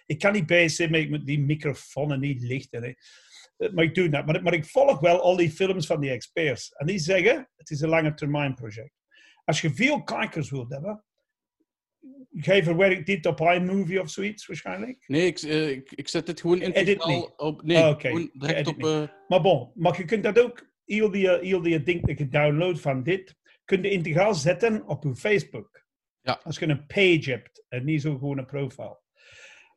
ik 0.06 0.18
kan 0.18 0.32
niet 0.32 0.46
bezig 0.46 0.70
zijn 0.70 0.90
met, 0.90 1.10
met 1.10 1.26
die 1.26 1.40
microfoon 1.40 2.12
en 2.12 2.20
die 2.20 2.46
lichten. 2.46 2.82
Hè? 2.82 2.92
Eh, 3.56 3.72
Maar 3.72 3.84
ik 3.84 3.94
doe 3.94 4.08
dat. 4.08 4.26
Maar, 4.26 4.42
maar 4.42 4.54
ik 4.54 4.64
volg 4.64 5.00
wel 5.00 5.20
al 5.20 5.36
die 5.36 5.50
films 5.50 5.86
van 5.86 6.00
die 6.00 6.10
experts. 6.10 6.72
En 6.72 6.86
die 6.86 6.98
zeggen, 6.98 7.50
het 7.56 7.70
is 7.70 7.80
een 7.80 7.88
lange 7.88 8.14
termijn 8.14 8.54
project. 8.54 8.94
Als 9.44 9.60
je 9.60 9.74
veel 9.74 10.02
kijkers 10.02 10.50
wilt 10.50 10.72
hebben, 10.72 11.04
Jij 12.30 12.62
verwerkt 12.64 13.06
dit 13.06 13.26
op 13.26 13.40
iMovie 13.40 14.00
of 14.00 14.10
zoiets 14.10 14.46
waarschijnlijk? 14.46 15.04
Nee, 15.06 15.26
ik, 15.26 15.38
eh, 15.38 15.70
ik, 15.70 15.92
ik 15.92 16.08
zet 16.08 16.26
dit 16.26 16.40
gewoon 16.40 16.58
Edit 16.60 16.76
integraal 16.76 17.08
niet. 17.20 17.32
op... 17.36 17.62
Nee, 17.62 17.76
Ah, 17.82 18.00
gewoon 18.00 18.30
direct 18.32 18.58
Edit 18.58 18.66
op... 18.68 18.84
eh, 18.84 19.02
Maar 19.28 19.40
bon, 19.40 19.70
maar 19.74 19.96
je 19.96 20.04
kunt 20.04 20.22
dat 20.22 20.40
ook, 20.40 20.70
heel 20.84 21.10
die, 21.10 21.28
heel 21.30 21.62
die 21.62 21.82
ding 21.82 22.06
dat 22.06 22.18
je 22.18 22.28
download 22.28 22.76
van 22.78 23.02
dit, 23.02 23.34
kun 23.64 23.82
je 23.82 23.90
integraal 23.90 24.34
zetten 24.34 24.86
op 24.88 25.04
je 25.04 25.14
Facebook. 25.16 25.84
Ja. 26.20 26.40
Als 26.42 26.58
je 26.58 26.66
een 26.68 26.86
page 26.86 27.30
hebt 27.30 27.64
en 27.68 27.84
niet 27.84 28.00
zo 28.00 28.12
gewoon 28.18 28.38
een 28.38 28.46
profile. 28.46 29.00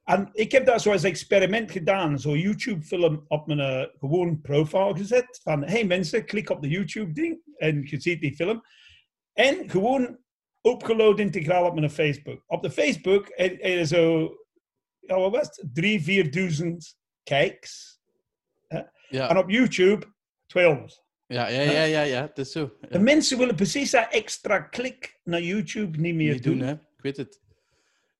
En 0.03 0.29
ik 0.33 0.51
heb 0.51 0.65
dat 0.65 0.81
zo 0.81 0.91
als 0.91 1.03
experiment 1.03 1.71
gedaan, 1.71 2.19
zo'n 2.19 2.39
YouTube-film 2.39 3.25
op 3.27 3.48
mijn 3.48 3.59
eh, 3.59 3.86
gewoon 4.00 4.41
profile 4.41 4.95
gezet. 4.98 5.39
Van, 5.43 5.63
hey 5.63 5.86
mensen, 5.86 6.25
klik 6.25 6.50
op 6.50 6.62
de 6.62 6.67
YouTube-ding 6.67 7.41
en 7.57 7.81
je 7.83 8.00
ziet 8.01 8.21
die 8.21 8.36
film. 8.36 8.62
En 9.33 9.69
gewoon 9.69 10.17
opgeload 10.62 11.20
integraal 11.20 11.66
op 11.66 11.75
mijn 11.75 11.89
Facebook. 11.89 12.44
Op 12.48 12.63
de 12.63 12.72
Facebook 12.72 13.30
er, 13.36 13.62
er 13.62 13.80
is 13.80 13.89
zo, 13.89 14.34
ja, 15.00 15.20
wat 15.20 15.32
was 15.32 15.42
het? 15.48 15.63
Drie, 15.74 16.01
vierduizend 16.01 16.98
kijks. 17.24 18.00
En 18.68 18.92
ja, 19.10 19.38
op 19.39 19.50
YouTube 19.50 20.06
200. 20.46 21.04
ja, 21.28 21.48
ja, 21.48 21.62
ja, 21.62 21.84
ja, 21.84 22.01
ja, 22.01 22.22
het 22.22 22.38
is 22.38 22.51
zo. 22.51 22.78
Ja. 22.82 22.88
De 22.88 23.00
mensen 23.00 23.38
willen 23.38 23.56
precies 23.56 23.92
dat 23.92 24.08
extra 24.13 24.60
klik 24.60 25.20
naar 25.24 25.42
YouTube 25.42 25.98
niet 26.00 26.16
meer 26.16 26.34
Niet 26.34 26.44
doen. 26.44 26.58
doen, 26.58 26.68
hè. 26.68 26.74
Ik 26.74 27.01
weet 27.01 27.18
het. 27.18 27.42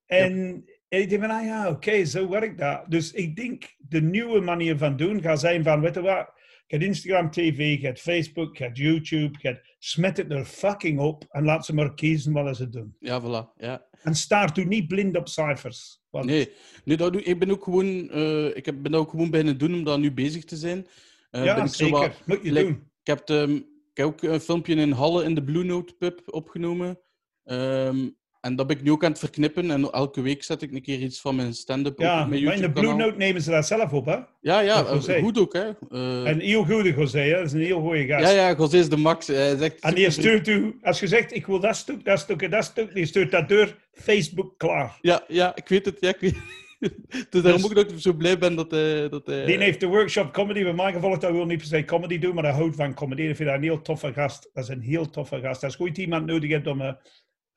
En, 0.06 0.66
en 0.90 1.00
ik 1.02 1.10
denk 1.10 1.22
van, 1.22 1.32
ah 1.32 1.46
ja, 1.46 1.70
oké, 1.70 2.06
zo 2.06 2.30
werkt 2.30 2.58
dat. 2.58 2.86
Dus 2.88 3.12
ik 3.12 3.36
denk, 3.36 3.76
de 3.78 4.02
nieuwe 4.02 4.40
manier 4.40 4.78
van 4.78 4.96
doen 4.96 5.22
gaat 5.22 5.40
zijn 5.40 5.64
van, 5.64 5.82
weet 5.82 5.94
je 5.94 6.02
wat, 6.02 6.32
je 6.70 6.76
hebt 6.78 6.84
Instagram 6.88 7.32
TV, 7.32 7.80
je 7.80 7.86
hebt 7.86 8.00
Facebook, 8.02 8.58
je 8.58 8.64
hebt 8.64 8.78
YouTube, 8.78 9.38
je 9.42 9.48
hebt, 9.48 9.76
smet 9.80 10.18
het 10.18 10.32
er 10.32 10.46
fucking 10.46 11.00
op 11.00 11.26
en 11.30 11.44
laat 11.44 11.66
ze 11.66 11.74
maar 11.74 11.94
kiezen 11.94 12.34
wat 12.34 12.56
ze 12.58 12.70
doen. 12.70 12.96
Ja, 13.00 13.22
voilà. 13.22 13.54
Ja. 13.62 13.86
En 14.04 14.16
staar 14.16 14.54
toen 14.54 14.68
niet 14.68 14.88
blind 14.88 15.18
op 15.18 15.28
cijfers. 15.28 16.02
Want, 16.10 16.26
Nee, 16.26 16.50
nee 16.86 16.98
dat 16.98 17.14
doe, 17.14 17.24
ik 17.24 17.40
ben 17.40 17.52
ook 17.52 17.64
gewoon... 17.64 18.10
eh, 18.10 18.46
ik 18.56 18.82
ben 18.82 18.94
ook 18.94 19.10
gewoon 19.10 19.30
bijna 19.30 19.52
doen 19.52 19.74
om 19.74 19.84
daar 19.84 20.00
nu 20.00 20.12
bezig 20.12 20.46
te 20.46 20.56
zijn. 20.56 20.88
Eh, 21.32 21.46
ja, 21.46 21.56
ben 21.56 21.64
ik 21.66 21.70
zo 21.74 21.84
zeker. 21.86 22.00
wat- 22.00 22.22
Moet 22.26 22.44
je 22.44 22.52
Like- 22.52 22.66
doen. 22.68 22.88
Ik 23.04 23.08
heb, 23.08 23.30
ehm, 23.30 23.56
ik 23.56 23.98
heb 23.98 24.06
ook 24.06 24.22
een 24.24 24.40
filmpje 24.40 24.76
in 24.76 24.92
Halle 24.92 25.24
in 25.24 25.36
de 25.36 25.44
Blue 25.44 25.64
Note 25.64 25.94
pub 25.94 26.22
opgenomen. 26.26 27.00
Ehm, 27.44 28.10
en 28.42 28.56
dat 28.56 28.68
ben 28.68 28.78
ik 28.78 28.84
nu 28.84 28.92
ook 28.92 29.04
aan 29.04 29.10
het 29.12 29.20
verknippen. 29.20 29.72
En 29.72 29.92
elke 29.92 30.22
week 30.22 30.44
zet 30.44 30.62
ik 30.62 30.72
een 30.74 30.82
keer 30.82 31.00
iets 31.00 31.22
van 31.22 31.36
mijn 31.36 31.54
stand-up 31.54 32.00
Ja, 32.00 32.22
op 32.24 32.30
mijn 32.30 32.44
maar 32.44 32.54
in 32.54 32.62
de 32.62 32.72
Blue. 32.72 32.94
Note 32.96 33.18
nemen 33.18 33.42
ze 33.42 33.52
dat 33.52 33.68
zelf 33.68 33.94
op, 33.94 34.06
hè? 34.06 34.18
Ja, 34.42 34.60
ja, 34.60 34.86
eh, 34.86 35.22
goed 35.24 35.40
ook, 35.40 35.54
hè. 35.54 35.70
Eh, 35.90 36.28
En 36.30 36.40
heel 36.40 36.64
goede 36.64 36.94
José, 36.94 37.20
hè? 37.20 37.36
Dat 37.38 37.46
is 37.46 37.52
een 37.54 37.60
heel 37.62 37.82
goede 37.82 38.06
gast. 38.06 38.24
ja, 38.24 38.48
ja, 38.50 38.56
José 38.58 38.78
is 38.78 38.90
de 38.90 38.98
max. 38.98 39.28
Hij 39.28 39.52
is 39.52 39.60
echt 39.60 39.80
En 39.80 39.96
die 39.96 40.10
stuurt 40.12 40.48
u, 40.48 40.78
als 40.82 41.00
je 41.00 41.08
zegt, 41.08 41.36
ik 41.36 41.46
wil 41.46 41.60
dat 41.60 41.76
stuk, 41.76 42.06
dat 42.06 42.20
stuk 42.20 42.42
en 42.42 42.50
dat 42.50 42.64
stuk, 42.64 42.94
die 42.94 43.06
stuurt 43.06 43.32
dat 43.32 43.50
door 43.50 43.76
Facebook 43.92 44.58
klaar. 44.58 44.98
Ja, 45.02 45.24
ja, 45.28 45.56
ik 45.56 45.68
weet 45.68 45.86
het. 45.86 45.98
Ja, 46.00 46.10
ik 46.10 46.20
weet... 46.20 46.36
dus 47.30 47.42
daarom 47.42 47.62
Dus- 47.62 47.64
ook 47.70 47.76
dat 47.76 47.92
ik 47.92 48.00
zo 48.00 48.14
blij 48.14 48.38
ben 48.38 48.56
dat 48.56 48.72
hij... 48.72 49.10
Dat 49.10 49.26
hij... 49.26 49.46
Die 49.46 49.58
heeft 49.58 49.80
de 49.80 49.86
workshop 49.88 50.34
comedy 50.34 50.64
bij 50.64 50.74
mij 50.74 50.92
gevolgd. 50.92 51.22
Hij 51.22 51.32
wil 51.32 51.46
niet 51.46 51.58
per 51.58 51.68
se 51.68 51.86
comedy 51.86 52.20
doen, 52.20 52.36
maar 52.36 52.44
hij 52.44 52.54
houdt 52.54 52.76
van 52.76 52.94
comedy. 52.94 53.22
Ik 53.22 53.36
vind 53.36 53.50
dat 53.50 53.58
een 53.58 53.64
heel 53.64 53.82
toffe 53.82 54.14
gast. 54.14 54.50
Dat 54.54 54.64
is 54.64 54.70
een 54.70 54.82
heel 54.82 55.10
toffe 55.10 55.40
gast. 55.40 55.64
Als 55.64 55.76
je 55.76 55.84
ooit 55.84 55.98
iemand 55.98 56.26
nodig 56.26 56.50
hebt 56.52 56.68
om 56.68 56.98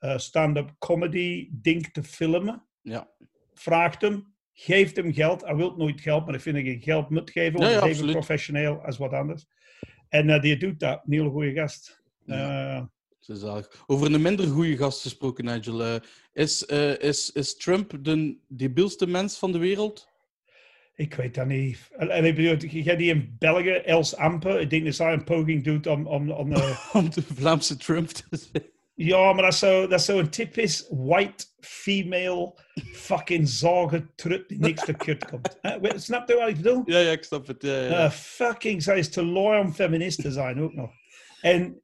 eh, 0.03 0.17
stand-up 0.17 0.71
comedy 0.79 1.49
ding 1.51 1.87
te 1.91 2.03
filmen, 2.03 2.65
Ja, 2.81 3.09
vraagt 3.53 4.01
hem, 4.01 4.33
geeft 4.53 4.95
hem 4.95 5.13
geld. 5.13 5.41
Hij 5.41 5.55
wil 5.55 5.75
nooit 5.75 6.01
geld, 6.01 6.25
maar 6.25 6.35
ik 6.35 6.41
vind 6.41 6.55
dat 6.55 6.65
je 6.65 6.79
geld 6.79 7.09
moet 7.09 7.31
geven. 7.31 7.59
Want 7.59 7.71
Ja, 7.71 7.77
ja, 7.77 7.85
is 7.85 7.99
even 7.99 8.11
professioneel 8.11 8.85
als 8.85 8.97
wat 8.97 9.13
anders. 9.13 9.45
En 10.09 10.29
eh, 10.29 10.41
die 10.41 10.57
doet 10.57 10.79
dat. 10.79 11.01
Een 11.05 11.13
hele 11.13 11.29
goede 11.29 11.53
gast. 11.53 12.01
Ja. 12.25 12.75
Eh. 12.75 12.83
Over 13.85 14.13
een 14.13 14.21
minder 14.21 14.47
goede 14.47 14.77
gast 14.77 15.01
gesproken, 15.01 15.45
Nigel. 15.45 15.99
Is, 16.33 16.63
is, 16.63 17.31
is 17.31 17.57
Trump 17.57 17.97
de 18.01 18.37
debielste 18.47 19.07
mens 19.07 19.37
van 19.37 19.51
de 19.51 19.57
wereld? 19.57 20.07
Ik 20.95 21.13
weet 21.13 21.35
dat 21.35 21.47
niet. 21.47 21.89
En, 21.97 22.25
ik 22.25 22.35
bedoel, 22.35 22.83
hebt 22.83 22.97
die 22.97 23.09
in 23.09 23.35
België, 23.39 23.69
Els 23.69 24.15
Ampe. 24.15 24.59
Ik 24.59 24.69
denk 24.69 24.85
dat 24.85 24.95
zij 24.95 25.13
een 25.13 25.23
poging 25.23 25.63
doet 25.63 25.87
om... 25.87 26.07
om, 26.07 26.31
om 26.31 26.53
eh, 26.53 26.89
Om 26.93 27.09
de 27.09 27.21
Vlaamse 27.21 27.77
Trump 27.77 28.07
te 28.07 28.23
zijn. 28.51 28.71
Ja, 28.95 29.33
maar 29.33 29.43
dat 29.43 29.53
is 29.53 29.59
zo- 29.59 29.87
dat 29.87 29.99
is 29.99 30.05
zo'n 30.05 30.29
typisch 30.29 30.87
white 30.89 31.45
female 31.59 32.53
fucking 32.93 33.49
zagen 33.49 34.11
trut 34.15 34.49
die 34.49 34.59
niks 34.59 34.85
te 34.85 34.93
kut 34.93 35.25
komt. 35.25 35.59
Snap 36.03 36.27
je 36.29 36.35
wat 36.35 36.47
ik 36.49 36.55
bedoel? 36.55 36.81
Ja, 36.85 36.99
ja, 36.99 37.11
ik 37.11 37.23
snap 37.23 37.47
het. 37.47 37.61
Ja, 37.61 37.81
ja. 37.83 38.03
Eh, 38.05 38.11
fucking, 38.11 38.83
zij 38.83 38.97
is 38.97 39.09
te 39.09 39.25
lui 39.25 39.59
om 39.59 39.73
feminist 39.73 40.21
te 40.21 40.31
zijn 40.31 40.59
ook 40.61 40.73
nog. 40.73 40.91
En 41.41 41.81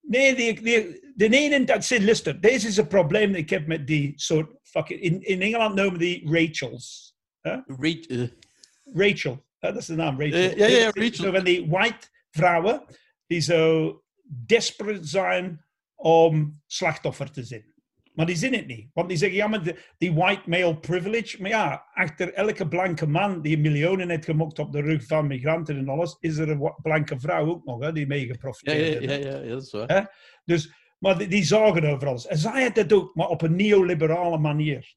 nee, 0.00 0.34
die, 0.34 0.62
die, 0.62 1.12
de 1.14 1.28
ene 1.28 1.64
dat 1.64 1.84
zit, 1.84 2.02
luister, 2.02 2.40
deze 2.40 2.68
is 2.68 2.76
een 2.76 2.86
probleem 2.86 3.28
dat 3.32 3.40
ik 3.40 3.50
heb 3.50 3.66
met 3.66 3.86
die 3.86 4.12
soort 4.16 4.58
fucking... 4.62 5.00
In, 5.00 5.20
in 5.22 5.42
Engeland 5.42 5.74
noemen 5.74 5.98
die 5.98 6.22
Rachels. 6.30 7.14
Ra- 7.40 7.64
eh, 8.08 8.22
Rachel. 8.84 9.44
dat 9.58 9.76
is 9.76 9.86
de 9.86 9.94
naam, 9.94 10.20
Rachel. 10.20 10.38
Eh, 10.50 10.56
ja, 10.56 10.66
ja, 10.66 10.76
ja, 10.76 10.90
Zo 10.92 11.00
Rachel. 11.00 11.32
van 11.32 11.44
die 11.44 11.66
white 11.68 12.08
vrouwen 12.30 12.84
die 13.26 13.40
zo 13.40 14.02
desperate 14.46 15.06
zijn 15.06 15.64
om 16.00 16.60
slachtoffer 16.66 17.30
te 17.30 17.44
zijn. 17.44 17.72
Maar 18.12 18.26
die 18.26 18.36
zijn 18.36 18.54
het 18.54 18.66
niet. 18.66 18.90
Want 18.92 19.08
die 19.08 19.18
zeggen, 19.18 19.38
ja, 19.38 19.46
maar 19.46 19.62
de- 19.62 19.76
die 19.98 20.12
white 20.12 20.48
male 20.48 20.78
privilege. 20.78 21.42
Maar 21.42 21.50
ja, 21.50 21.86
achter 21.92 22.32
elke 22.32 22.68
blanke 22.68 23.06
man 23.06 23.42
die 23.42 23.58
miljoenen 23.58 24.10
heeft 24.10 24.24
gemokt 24.24 24.58
op 24.58 24.72
de 24.72 24.80
rug 24.80 25.06
van 25.06 25.26
migranten 25.26 25.76
en 25.76 25.88
alles, 25.88 26.16
is 26.20 26.36
er 26.36 26.48
een 26.48 26.74
blanke 26.82 27.20
vrouw 27.20 27.46
ook 27.46 27.64
nog, 27.64 27.80
hè, 27.80 27.92
die 27.92 28.06
mee 28.06 28.26
geprofiteerd 28.26 29.02
ja, 29.02 29.08
heeft. 29.08 29.24
ja, 29.24 29.30
ja, 29.30 29.42
ja, 29.42 29.48
dat 29.48 29.62
is 29.62 29.70
waar. 29.72 29.88
Hè? 29.88 30.00
Dus, 30.44 30.72
maar 30.98 31.18
die, 31.18 31.28
die 31.28 31.44
zagen 31.44 31.84
over 31.84 32.08
alles. 32.08 32.26
En 32.26 32.38
zij 32.38 32.62
had 32.62 32.74
dat 32.74 32.92
ook, 32.92 33.14
maar 33.14 33.28
op 33.28 33.42
een 33.42 33.56
neoliberale 33.56 34.38
manier. 34.38 34.94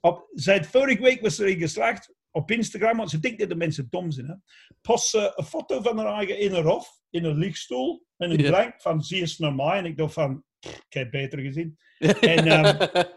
Op, 0.00 0.28
zij, 0.34 0.64
vorige 0.64 1.02
week 1.02 1.20
was 1.20 1.38
er 1.38 1.48
een 1.48 1.58
geslaagd 1.58 2.14
op 2.38 2.50
Instagram, 2.50 2.96
want 2.96 3.10
ze 3.10 3.18
denkt 3.18 3.38
dat 3.38 3.48
de 3.48 3.54
mensen 3.56 3.86
dom 3.90 4.10
zijn. 4.10 4.26
Hè? 4.26 4.34
Post 4.80 5.08
ze 5.08 5.32
een 5.34 5.44
foto 5.44 5.80
van 5.82 5.98
haar 5.98 6.14
eigen 6.14 6.38
in 6.38 6.52
haar 6.52 6.62
hof, 6.64 6.88
in 7.10 7.24
een 7.24 7.38
lichtstoel, 7.38 8.06
en 8.16 8.30
een 8.30 8.38
Ja. 8.38 8.48
blank 8.48 8.74
van 8.80 9.02
zie 9.02 9.18
je 9.26 9.34
naar 9.38 9.54
mij. 9.54 9.78
En 9.78 9.84
ik 9.84 9.96
dacht 9.96 10.12
van, 10.12 10.44
ik 10.60 10.84
heb 10.88 11.10
beter 11.10 11.38
gezien. 11.38 11.78
En 12.20 12.46
ehm, 12.46 12.64
het 12.64 13.14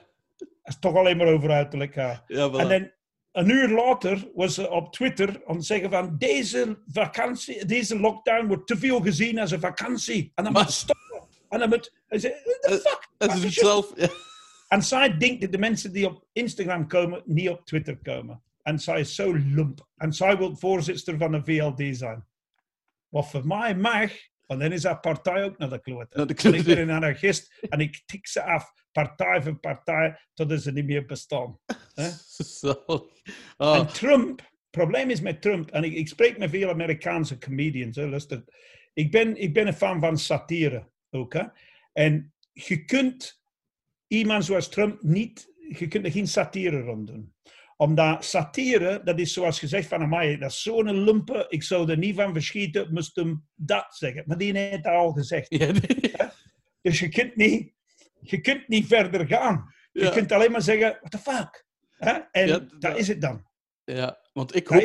is 0.64 0.80
toch 0.80 0.96
alleen 0.96 1.18
maar 1.18 1.28
over 1.34 1.52
uiterlijk. 1.52 1.96
ja. 1.96 2.24
ja, 2.28 2.50
voilà. 2.50 2.54
En 2.56 2.68
dan 2.70 2.92
een 3.32 3.50
uur 3.50 3.70
later 3.70 4.30
was 4.34 4.54
ze 4.54 4.70
op 4.70 4.94
Twitter 4.94 5.42
om 5.46 5.60
te 5.60 5.66
zeggen 5.66 5.90
van 5.90 6.16
deze 6.18 6.82
vakantie, 6.88 7.66
deze 7.66 8.00
lockdown 8.00 8.48
wordt 8.48 8.68
te 8.68 8.78
veel 8.78 9.02
gezien 9.02 9.40
als 9.40 9.52
een 9.52 9.60
vakantie. 9.60 10.32
En 10.36 10.44
dan 10.44 10.54
moet 10.54 10.72
stoppen. 10.72 11.28
En 11.50 11.60
dan 11.60 11.70
moet... 11.70 11.94
Hij 12.08 12.20
zei, 12.20 12.34
the 12.44 13.08
fuck? 13.18 13.32
Is 13.36 13.44
je- 13.44 13.50
zelf... 13.50 13.92
Ja. 13.96 14.08
En 14.68 14.84
zij 14.84 15.18
denkt 15.18 15.42
dat 15.42 15.52
de 15.52 15.58
mensen 15.58 15.92
die 15.94 16.06
op 16.08 16.26
Instagram 16.32 16.88
komen, 16.88 17.22
niet 17.26 17.50
op 17.50 17.66
Twitter 17.66 17.98
komen. 17.98 18.44
En 18.64 18.80
zij 18.80 19.00
is 19.00 19.16
zo 19.16 19.34
lump. 19.34 19.88
En 19.96 20.14
zij 20.14 20.38
wil 20.38 20.56
voorzitter 20.56 21.18
van 21.18 21.32
de 21.32 21.44
VLD 21.44 21.98
zijn. 21.98 22.26
Wat 23.08 23.30
voor 23.30 23.48
mij 23.48 23.76
mag, 23.76 24.12
want 24.46 24.60
dan 24.60 24.72
is 24.72 24.84
haar 24.84 25.00
partij 25.00 25.44
ook 25.44 25.58
naar 25.58 25.70
de 25.70 25.80
klote. 25.80 26.18
Naar 26.18 26.28
de 26.28 26.34
klote. 26.34 26.58
Ik 26.58 26.64
ben 26.64 26.80
een 26.80 26.90
anarchist 26.90 27.66
en 27.70 27.80
ik 27.80 28.02
tik 28.06 28.28
ze 28.28 28.44
af, 28.44 28.74
partij 28.92 29.42
voor 29.42 29.56
partij, 29.56 30.20
totdat 30.34 30.62
ze 30.62 30.72
niet 30.72 30.86
meer 30.86 31.06
bestaan. 31.06 31.60
Ah, 33.58 33.80
En 33.80 33.88
Trump, 33.88 34.40
het 34.40 34.70
probleem 34.70 35.10
is 35.10 35.22
met 35.22 35.42
Trump, 35.42 35.72
en 35.72 35.84
ik, 35.84 35.94
ik 35.94 36.08
spreek 36.08 36.38
met 36.38 36.50
veel 36.50 36.70
Amerikaanse 36.70 37.38
comedians, 37.38 37.96
hè, 37.96 38.08
luister. 38.08 38.44
Ik 38.94 39.12
ben, 39.12 39.42
ik 39.42 39.54
ben 39.54 39.68
een 39.68 39.74
fan 39.74 40.00
van 40.00 40.18
satire 40.18 40.90
ook. 41.10 41.34
Hè. 41.34 41.44
En 41.94 42.34
je 42.52 42.86
kunt 42.86 43.44
iemand 44.08 44.46
zoals 44.46 44.70
Trump 44.70 45.02
niet, 45.02 45.54
je 45.78 45.88
kunt 45.88 46.06
er 46.06 46.12
geen 46.12 46.28
satire 46.28 46.82
rond 46.82 47.08
doen. 47.08 47.34
Omdat 47.82 48.26
satire, 48.26 49.02
dat 49.04 49.20
is 49.20 49.34
zoals 49.34 49.60
gezegd 49.60 49.88
van 49.88 50.10
mij, 50.10 50.38
dat 50.38 50.50
is 50.52 50.62
zo'n 50.62 51.04
lumpen, 51.04 51.46
ik 51.50 51.64
zou 51.64 51.90
er 51.92 51.98
niet 51.98 52.16
van 52.16 52.34
verschieten, 52.34 52.94
moest 52.94 53.16
hem 53.16 53.48
dat 53.56 53.86
zeggen. 53.90 54.24
Maar 54.26 54.38
die 54.38 54.58
heeft 54.58 54.84
dat 54.84 54.94
al 54.94 55.12
gezegd. 55.12 55.46
ja. 55.50 55.74
Dus 56.82 57.00
je 57.00 57.10
kunt 57.10 57.36
niet, 57.36 57.74
je 58.22 58.42
kunt 58.42 58.68
niet 58.68 58.88
verder 58.88 59.28
gaan. 59.28 59.74
Je 59.92 60.10
kunt 60.12 60.32
alleen 60.32 60.52
maar 60.52 60.62
zeggen, 60.62 60.98
what 61.02 61.12
the 61.12 61.18
fuck? 61.18 61.66
Hè? 61.98 62.12
En 62.32 62.48
Ja, 62.48 62.60
dat 62.60 62.82
dat- 62.82 62.98
is 62.98 63.08
het 63.08 63.22
dan. 63.22 63.46
ja, 63.84 64.20
want 64.34 64.56
ik 64.56 64.68
Dat 64.68 64.82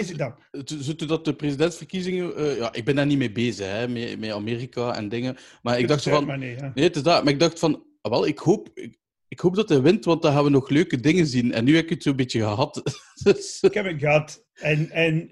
hoop... 0.53 0.67
toen 0.99 1.09
dat 1.09 1.25
de 1.25 1.35
presidentsverkiezingen... 1.35 2.37
eh, 2.37 2.57
ja, 2.57 2.73
ik 2.73 2.85
ben 2.85 2.95
daar 2.97 3.07
niet 3.07 3.19
mee 3.19 3.33
bezig, 3.33 3.67
hè, 3.67 3.88
met, 3.88 4.19
met 4.19 4.31
Amerika 4.33 4.95
en 4.95 5.09
dingen. 5.09 5.37
Maar 5.62 5.79
ik 5.79 5.88
dacht 5.88 6.03
zo 6.03 6.11
van... 6.11 6.26
Maar 6.26 6.38
niet. 6.38 6.61
Nee, 6.75 6.85
het 6.85 6.97
is 6.97 7.03
dat. 7.03 7.25
Maar 7.25 7.33
ik 7.33 7.41
dacht 7.41 7.59
van... 7.59 7.85
ah, 8.00 8.12
wel, 8.12 8.26
ik 8.26 8.38
hoop... 8.38 8.69
Ik, 8.75 8.99
ik 9.37 9.43
hoop 9.43 9.55
dat 9.55 9.69
hij 9.69 9.83
wint, 9.83 10.05
want 10.05 10.23
dan 10.23 10.33
gaan 10.33 10.45
we 10.45 10.50
nog 10.50 10.69
leuke 10.69 11.00
dingen 11.00 11.26
zien. 11.26 11.52
En 11.52 11.64
nu 11.64 11.75
heb 11.75 11.85
ik 11.85 11.90
het 11.90 12.02
zo'n 12.02 12.16
beetje 12.16 12.40
gehad. 12.40 12.83
Dus, 13.25 13.61
Ik 13.61 13.75
heb 13.75 13.85
het 13.85 13.99
gehad. 13.99 14.45
En, 14.55 14.90
en 14.90 15.31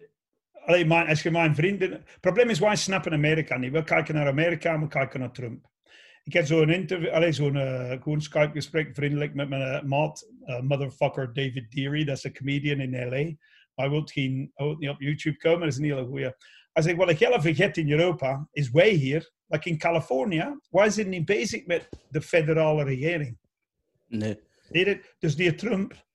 als 1.08 1.22
je 1.22 1.30
mijn 1.30 1.54
vrienden... 1.54 1.90
Het 1.90 2.20
probleem 2.20 2.48
is, 2.48 2.58
wij 2.58 2.76
snappen 2.76 3.12
Amerika 3.12 3.56
niet. 3.56 3.72
We 3.72 3.84
kijken 3.84 4.14
naar 4.14 4.26
Amerika, 4.26 4.80
we 4.80 4.88
kijken 4.88 5.20
naar 5.20 5.32
Trump. 5.32 5.70
Ik 6.24 6.32
heb 6.32 6.46
zo'n 6.46 6.70
interview, 6.70 7.10
allee, 7.10 7.32
zo'n 7.32 7.56
gewoon 8.02 8.20
Skype-gesprek, 8.20 8.94
vriendelijk 8.94 9.34
met 9.34 9.48
mijn 9.48 9.62
eh, 9.62 9.82
maat, 9.82 10.30
eh, 10.44 10.60
motherfucker 10.60 11.32
David 11.32 11.70
Deary. 11.70 12.04
Dat 12.04 12.16
is 12.16 12.24
een 12.24 12.32
comedian 12.32 12.80
in 12.80 13.08
L.A. 13.08 13.34
Hij 13.74 13.90
wil, 13.90 14.02
geen, 14.04 14.50
hij 14.54 14.66
wil 14.66 14.76
niet 14.76 14.88
op 14.88 15.00
YouTube 15.00 15.36
komen, 15.36 15.60
dat 15.60 15.68
is 15.68 15.76
een 15.76 15.84
hele 15.84 16.04
goeie. 16.04 16.32
Hij 16.72 16.82
zegt, 16.82 16.96
wat 16.96 17.10
ik 17.10 17.18
heel 17.18 17.40
vergeet 17.40 17.76
in 17.76 17.90
Europa, 17.90 18.48
is 18.52 18.70
wij 18.70 18.90
hier, 18.90 19.32
like 19.46 19.68
in 19.68 19.78
California, 19.78 20.60
wij 20.70 20.90
zijn 20.90 21.08
niet 21.08 21.24
bezig 21.24 21.66
met 21.66 21.88
de 22.08 22.22
federale 22.22 22.84
regering. 22.84 23.38
Nee. 24.18 25.00
Dus 25.18 25.36
die 25.36 25.54
Trump, 25.54 26.06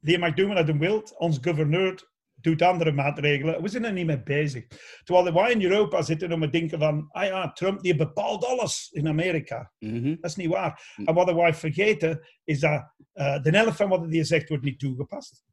die 0.00 0.18
mag 0.18 0.34
doen 0.34 0.54
wat 0.54 0.68
hij 0.68 0.76
wil. 0.76 1.02
Ons 1.16 1.38
gouverneur 1.40 2.10
doet 2.34 2.62
andere 2.62 2.92
maatregelen. 2.92 3.62
We 3.62 3.68
zijn 3.68 3.84
er 3.84 3.92
niet 3.92 4.06
mee 4.06 4.22
bezig. 4.22 4.66
Terwijl 5.04 5.32
wij 5.32 5.52
in 5.52 5.62
Europa 5.62 6.02
zitten 6.02 6.32
om 6.32 6.40
te 6.40 6.48
denken 6.48 6.78
van, 6.78 7.08
ah 7.10 7.24
ja, 7.24 7.52
Trump 7.52 7.80
die 7.80 7.96
bepaalt 7.96 8.44
alles 8.44 8.88
in 8.90 9.08
Amerika. 9.08 9.72
Mhm. 9.78 10.16
Dat 10.20 10.30
is 10.30 10.36
niet 10.36 10.48
waar. 10.48 10.94
En 11.04 11.14
wat 11.14 11.34
wij 11.34 11.54
vergeten 11.54 12.28
is 12.44 12.60
dat 12.60 12.92
eh, 13.12 13.42
de 13.42 13.50
helft 13.50 13.76
van 13.76 13.88
wat 13.88 14.06
hij 14.08 14.24
zegt 14.24 14.48
wordt 14.48 14.64
niet 14.64 14.78
toegepast. 14.78 15.44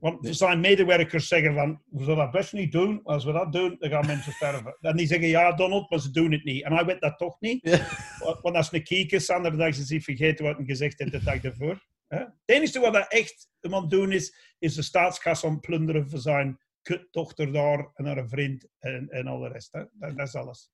Want 0.00 0.26
er 0.26 0.34
zijn 0.34 0.60
medewerkers 0.60 1.28
zeggen 1.28 1.54
van, 1.54 1.82
we 1.90 2.04
zullen 2.04 2.16
dat 2.16 2.30
best 2.30 2.52
niet 2.52 2.72
doen. 2.72 3.00
Als 3.04 3.24
we 3.24 3.32
dat 3.32 3.52
doen, 3.52 3.76
dan 3.78 3.90
gaan 3.90 4.06
mensen 4.06 4.32
sterven. 4.32 4.76
En 4.80 4.96
die 4.96 5.06
zeggen, 5.06 5.28
ja 5.28 5.52
Donald, 5.52 5.90
maar 5.90 6.00
ze 6.00 6.10
doen 6.10 6.32
het 6.32 6.44
niet. 6.44 6.64
En 6.64 6.72
hij 6.72 6.84
weet 6.84 7.00
dat 7.00 7.18
toch 7.18 7.40
niet. 7.40 7.58
Ja. 7.62 7.86
Want 8.42 8.56
als 8.56 8.72
een 8.72 8.82
kieken, 8.82 9.34
andere 9.34 9.56
dag 9.56 9.68
is 9.68 9.90
hij 9.90 10.00
vergeten 10.00 10.44
wat 10.44 10.56
hij 10.56 10.66
gezegd 10.66 10.98
heeft 10.98 11.12
de 11.12 11.22
dag 11.22 11.42
ervoor. 11.42 11.86
Het 12.08 12.32
enige 12.44 12.80
wat 12.80 12.92
hij 12.94 13.06
echt 13.08 13.48
het 13.60 13.90
doen 13.90 14.12
is, 14.12 14.54
is 14.58 14.74
de 14.74 14.82
staatskas 14.82 15.42
het 15.42 15.60
plunderen 15.60 16.10
voor 16.10 16.18
zijn 16.18 16.58
kutdochter 16.82 17.52
daar 17.52 17.90
en 17.94 18.04
haar 18.06 18.28
vriend 18.28 18.66
en, 18.78 19.08
en 19.08 19.26
al 19.26 19.38
de 19.38 19.48
rest. 19.48 19.72
Hè? 19.72 19.82
Dat, 19.92 20.16
dat 20.16 20.26
is 20.26 20.34
alles. 20.34 20.70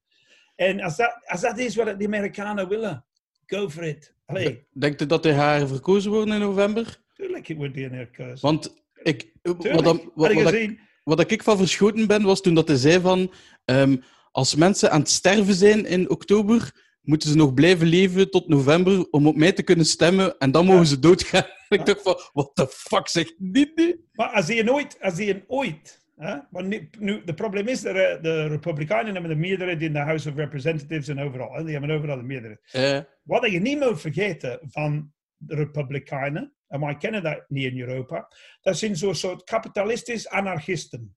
En 0.54 0.80
als 0.80 0.96
dat, 0.96 1.20
als 1.24 1.40
dat 1.40 1.58
is 1.58 1.76
wat 1.76 1.98
de 1.98 2.06
Amerikanen 2.06 2.68
willen, 2.68 3.04
go 3.46 3.70
for 3.70 3.84
it. 3.84 4.14
Allee, 4.26 4.66
Denkt 4.72 5.00
u 5.00 5.06
dat 5.06 5.24
hij 5.24 5.32
haar 5.32 5.66
verkozen 5.66 6.10
worden 6.10 6.34
in 6.34 6.40
november? 6.40 7.02
tuurlijk 7.14 7.48
wordt 7.56 7.74
die 7.74 7.88
herkeuze. 7.88 8.46
Want 8.46 8.83
ik, 9.04 9.32
wat, 9.42 9.60
Tuurlijk. 9.60 9.84
wat, 9.84 10.02
wat, 10.14 10.30
ik, 10.52 10.80
wat 11.04 11.30
ik 11.30 11.42
van 11.42 11.56
verschoten 11.56 12.06
ben, 12.06 12.22
was 12.22 12.40
toen 12.40 12.54
dat 12.54 12.68
hij 12.68 12.76
zei 12.76 13.00
van... 13.00 13.32
ehm, 13.64 13.96
als 14.30 14.54
mensen 14.54 14.90
aan 14.90 15.00
het 15.00 15.10
sterven 15.10 15.54
zijn 15.54 15.86
in 15.86 16.10
oktober, 16.10 16.72
moeten 17.02 17.28
ze 17.28 17.36
nog 17.36 17.54
blijven 17.54 17.86
leven 17.86 18.30
tot 18.30 18.48
november 18.48 19.06
om 19.10 19.26
op 19.26 19.36
mij 19.36 19.52
te 19.52 19.62
kunnen 19.62 19.84
stemmen 19.86 20.38
en 20.38 20.50
dan 20.50 20.64
mogen 20.64 20.80
Ja. 20.80 20.86
ze 20.86 20.98
doodgaan. 20.98 21.44
ik 21.68 21.86
dacht 21.86 22.02
van, 22.02 22.16
what 22.32 22.50
the 22.54 22.66
fuck, 22.70 23.08
zegt 23.08 23.34
dit 23.38 23.70
nu? 23.76 24.04
Maar 24.12 24.28
als 24.28 24.46
je 24.46 24.62
nooit, 24.64 24.96
als 25.00 25.16
je 25.18 25.44
ooit, 25.46 26.02
hè? 26.16 26.36
Want 26.50 26.66
nu, 26.68 26.90
nu, 26.98 27.22
de 27.24 27.34
probleem 27.34 27.68
is, 27.68 27.80
dat 27.80 27.94
eh, 27.96 28.22
de 28.22 28.46
Republikeinen 28.46 29.12
hebben 29.12 29.30
de 29.30 29.36
meerderheid 29.36 29.82
in 29.82 29.92
de 29.92 29.98
House 29.98 30.28
of 30.28 30.34
Representatives 30.36 31.08
en 31.08 31.18
overal. 31.20 31.52
Hè? 31.54 31.62
Die 31.64 31.72
hebben 31.72 31.90
overal 31.96 32.16
de 32.16 32.22
meerderheid. 32.22 32.60
Eh, 32.70 32.98
Wat 33.22 33.50
je 33.50 33.60
niet 33.60 33.80
moet 33.80 34.00
vergeten 34.00 34.58
van 34.70 35.12
de 35.36 35.54
Republikeinen, 35.54 36.42
en 36.42 36.52
wij 36.80 36.96
kennen 36.96 37.22
dat 37.22 37.44
niet 37.48 37.72
in 37.72 37.80
Europa, 37.80 38.28
dat 38.60 38.78
zijn 38.78 38.96
zo'n 38.96 39.14
soort 39.14 39.44
kapitalistisch 39.44 40.28
anarchisten. 40.28 41.16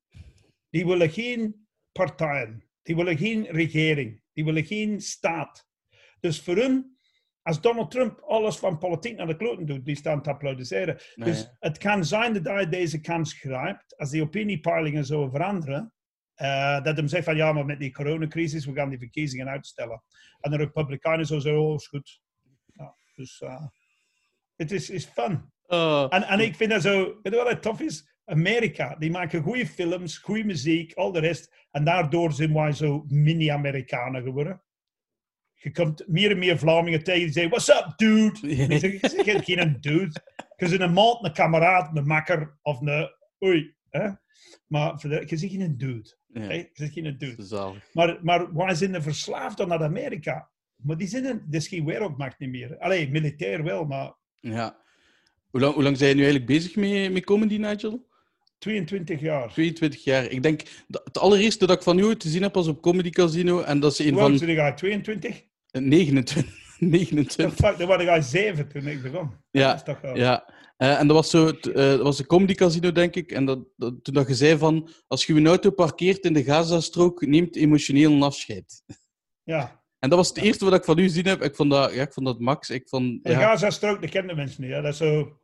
Die 0.70 0.86
willen 0.86 1.10
geen 1.10 1.68
partijen, 1.92 2.70
die 2.82 2.96
willen 2.96 3.18
geen 3.18 3.46
regering, 3.46 4.22
die 4.34 4.46
willen 4.46 4.66
geen 4.66 5.02
staat. 5.02 5.68
Dus 6.20 6.42
voor 6.42 6.56
hun, 6.56 6.98
als 7.42 7.62
Donald 7.62 7.92
Trump 7.92 8.20
alles 8.20 8.58
van 8.58 8.78
politiek 8.78 9.18
naar 9.18 9.28
de 9.28 9.36
kloten 9.36 9.66
doet, 9.66 9.86
die 9.86 9.96
staan 9.96 10.22
te 10.22 10.30
applaudisseren. 10.30 11.00
nee. 11.16 11.30
Dus 11.30 11.56
het 11.60 11.78
kan 11.78 12.06
zijn 12.06 12.34
dat 12.34 12.46
hij 12.46 12.70
deze 12.70 13.02
kans 13.02 13.34
grijpt, 13.34 13.98
als 13.98 14.10
die 14.10 14.22
opiniepeilingen 14.22 15.06
zo 15.06 15.30
veranderen, 15.30 15.94
eh, 16.34 16.84
dat 16.84 16.98
hem 16.98 17.08
zegt 17.08 17.24
van 17.24 17.36
ja, 17.36 17.54
maar 17.54 17.66
met 17.66 17.80
die 17.80 17.94
coronacrisis, 17.94 18.66
we 18.66 18.74
gaan 18.74 18.90
die 18.90 19.00
verkiezingen 19.00 19.50
uitstellen. 19.50 20.04
En 20.40 20.52
de 20.52 20.58
Republikeinen 20.58 21.26
zo 21.26 21.40
zeggen, 21.40 21.62
oh, 21.62 21.76
is 21.76 21.88
goed. 21.88 22.22
Ja, 22.66 22.96
dus 23.16 23.42
eh, 23.42 23.66
het 24.58 24.72
is, 24.72 24.90
is 24.90 25.06
fun. 25.06 25.52
Ah, 25.66 26.08
En, 26.10 26.24
en 26.24 26.40
ik 26.40 26.56
vind 26.56 26.72
dat 26.72 26.82
zo, 26.82 27.06
weet 27.06 27.34
je 27.34 27.40
wat 27.40 27.50
het 27.50 27.62
tof 27.62 27.82
is? 27.82 28.16
Amerika, 28.26 28.96
die 28.96 29.12
maken 29.12 29.42
goede 29.42 29.68
films, 29.68 30.18
goede 30.18 30.44
muziek, 30.44 30.94
al 30.94 31.12
de 31.12 31.20
rest. 31.20 31.54
En 31.72 31.84
daardoor 31.84 32.32
zijn 32.32 32.54
wij 32.54 32.72
zo 32.72 33.06
mini-Amerikanen 33.08 34.24
geworden. 34.24 34.62
Je 35.54 35.72
komt 35.72 36.08
meer 36.08 36.32
en 36.32 36.40
meer 36.40 36.58
Vlamingen 36.58 37.04
tegen 37.04 37.22
die 37.22 37.32
zeggen, 37.32 37.52
what's 37.52 37.70
up, 37.70 37.94
dude? 37.96 38.40
Ik 38.76 38.80
zeg, 38.80 39.26
ik 39.26 39.44
geen 39.44 39.78
dude. 39.80 40.22
Je 40.56 40.70
bent 40.70 40.82
een 40.82 40.94
maat, 40.94 41.24
een 41.24 41.34
kameraad, 41.34 41.98
een 41.98 42.08
makker 42.08 42.58
of 42.62 42.82
een 42.82 43.10
oei. 43.46 43.76
Hè? 43.90 44.10
Maar 44.68 45.00
voor 45.00 45.10
de, 45.10 45.24
je 45.26 45.38
zegt 45.38 45.54
geen 45.54 45.78
dude. 45.78 46.18
ja? 46.28 46.52
Je 46.54 46.70
zegt 46.74 46.94
geen 46.94 47.18
dude. 47.18 47.44
zalig. 47.44 47.94
Maar, 47.94 48.20
maar 48.22 48.54
wij 48.54 48.76
zijn 48.76 48.94
er 48.94 49.02
verslaafd 49.02 49.62
aan 49.62 49.68
naar 49.68 49.84
Amerika. 49.84 50.52
Maar 50.76 50.98
die 50.98 51.08
zijn 51.08 51.26
een, 51.26 51.42
dat 51.46 51.62
is 51.62 51.68
geen 51.68 51.86
wereldmacht 51.86 52.40
niet 52.40 52.50
meer. 52.50 52.78
Allee, 52.78 53.10
militair 53.10 53.64
wel, 53.64 53.86
maar 53.86 54.14
Ja. 54.40 54.78
Hoe 55.50 55.62
lang, 55.62 55.74
hoe 55.74 55.84
lang 55.84 55.98
zijn 55.98 56.10
je 56.10 56.16
nu 56.16 56.22
eigenlijk 56.22 56.52
bezig 56.52 56.76
mee, 56.76 57.10
met 57.10 57.24
comedy, 57.24 57.58
Nigel? 57.58 58.06
22 58.58 59.20
jaar. 59.20 59.52
22 59.52 60.04
jaar. 60.04 60.32
Ik 60.32 60.44
denk, 60.44 60.62
dat, 60.88 61.02
het 61.04 61.18
allereerste 61.18 61.66
dat 61.68 61.78
ik 61.78 61.84
van 61.84 61.98
jou 61.98 62.16
te 62.16 62.30
zien 62.30 62.42
heb 62.42 62.54
was 62.54 62.68
op 62.68 62.82
Comedy 62.82 63.10
Casino. 63.10 63.62
En 63.62 63.80
dat 63.80 63.92
is 63.92 64.00
een 64.00 64.14
Hoe 64.14 64.22
oud 64.22 64.38
van 64.38 64.46
ben 64.46 64.56
jij? 64.56 64.74
22? 64.74 65.44
eh, 65.72 65.82
29. 65.82 66.66
The 66.78 66.86
29. 66.86 67.54
fuck, 67.56 67.78
dan 67.78 67.88
was 67.88 68.02
ik 68.02 68.08
al 68.08 68.22
7 68.22 68.68
toen 68.68 68.88
ik 68.88 69.02
begon. 69.02 69.32
Ja, 69.52 69.68
Dat 69.68 69.76
is 69.76 69.84
toch 69.84 70.02
wel... 70.02 70.18
Ja. 70.18 70.54
Eh, 70.78 71.00
en 71.00 71.08
dat 71.08 71.16
was 71.16 71.30
zo, 71.30 71.48
eh, 71.48 71.74
dat 71.74 72.02
was 72.02 72.20
een 72.20 72.26
comedy 72.26 72.54
casino, 72.54 72.92
denk 72.92 73.16
ik. 73.16 73.32
En 73.32 73.46
dat, 73.46 73.60
dat, 73.76 74.04
toen 74.04 74.14
dat 74.14 74.28
je 74.28 74.36
zei 74.36 74.58
van, 74.58 74.90
als 75.08 75.26
je 75.26 75.34
je 75.34 75.48
auto 75.48 75.72
parkeert 75.72 76.26
in 76.26 76.34
de 76.34 76.44
Gazastrook, 76.44 77.26
neemt 77.26 77.56
emotioneel 77.56 78.12
een 78.12 78.24
afscheid. 78.24 78.84
ja. 79.44 79.77
En 80.00 80.10
dat 80.10 80.18
was 80.18 80.28
het 80.28 80.38
eerste 80.38 80.66
wat 80.66 80.74
ik 80.74 80.84
van 80.84 80.98
u 81.00 81.04
gezien 81.04 81.26
heb. 81.26 81.42
Ik 81.42 81.56
vond 81.56 81.72
dat, 81.72 81.94
ja, 81.94 82.02
ik 82.02 82.14
vond 82.14 82.26
dat 82.26 82.40
max. 82.40 82.70
Ik 82.70 82.88
vond, 82.88 83.24
De 83.24 83.32
ja, 83.32 83.40
Gaza-strook, 83.40 84.02
dat 84.02 84.10
kennen 84.10 84.36
mensen 84.36 84.62
niet. 84.62 84.72
Hè? 84.72 84.82
Dat 84.82 84.92
is 84.92 84.98
zo... 84.98 85.40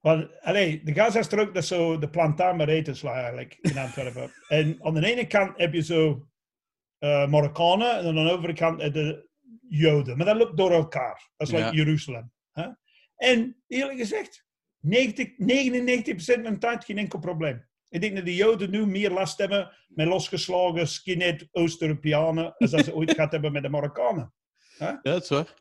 Want, 0.00 0.40
allee, 0.42 0.82
de 0.84 0.94
Gaza-strook, 0.94 1.54
dat 1.54 1.62
is 1.62 1.68
zo 1.68 1.98
de 1.98 2.10
plantaan 2.10 2.56
Maretensla 2.56 3.14
eigenlijk 3.14 3.58
in 3.60 3.78
Antwerpen. 3.78 4.32
en 4.48 4.76
aan 4.82 4.94
de 4.94 5.06
ene 5.06 5.26
kant 5.26 5.58
heb 5.58 5.72
je 5.72 5.82
zo 5.82 6.28
eh 6.98 7.28
Marokkanen 7.28 7.98
en 7.98 8.06
aan 8.06 8.14
de 8.24 8.30
andere 8.30 8.52
kant 8.52 8.82
je 8.82 9.28
Joden. 9.68 10.16
Maar 10.16 10.26
dat 10.26 10.36
loopt 10.36 10.56
door 10.56 10.70
elkaar. 10.72 11.30
Dat 11.36 11.48
is 11.48 11.54
Ja. 11.54 11.64
like 11.64 11.76
Jeruzalem. 11.76 12.32
Hè? 12.52 12.68
En 13.16 13.62
eerlijk 13.66 13.98
gezegd, 13.98 14.44
90, 14.80 15.28
99% 15.28 16.42
van 16.42 16.52
de 16.52 16.58
tijd 16.58 16.84
geen 16.84 16.98
enkel 16.98 17.18
probleem. 17.18 17.66
Ik 17.96 18.02
denk 18.02 18.16
dat 18.16 18.24
de 18.24 18.34
Joden 18.34 18.70
nu 18.70 18.86
meer 18.86 19.10
last 19.10 19.38
hebben 19.38 19.70
met 19.88 20.06
losgeslagen 20.06 20.88
skinhead 20.88 21.48
Oost-Europeanen 21.52 22.54
als 22.56 22.70
dat 22.70 22.84
ze 22.84 22.94
ooit 22.94 23.10
gehad 23.14 23.32
hebben 23.32 23.52
met 23.52 23.62
de 23.62 23.68
Marokkanen. 23.68 24.32
ja, 24.78 24.98
dat 25.02 25.22
is 25.22 25.28
waar. 25.28 25.54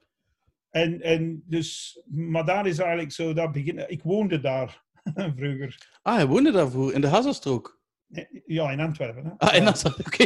En, 0.69 1.01
en 1.01 1.43
dus, 1.45 1.99
maar 2.05 2.45
daar 2.45 2.67
is 2.67 2.77
eigenlijk 2.77 3.11
zo, 3.11 3.33
dat 3.33 3.51
begin, 3.51 3.89
ik 3.89 4.01
woonde 4.03 4.39
daar 4.39 4.83
vroeger. 5.37 5.97
Ah, 6.01 6.15
hij 6.15 6.27
woonde 6.27 6.51
daarvoor, 6.51 6.93
in 6.93 7.01
de 7.01 7.07
Gazastrook. 7.07 7.79
Ja, 8.45 8.71
in 8.71 8.79
Antwerpen. 8.79 9.23
Hè? 9.25 9.31
Ah, 9.37 9.53
en 9.55 9.63
Ja. 9.63 9.71
dat 9.71 9.95
oké. 9.99 10.25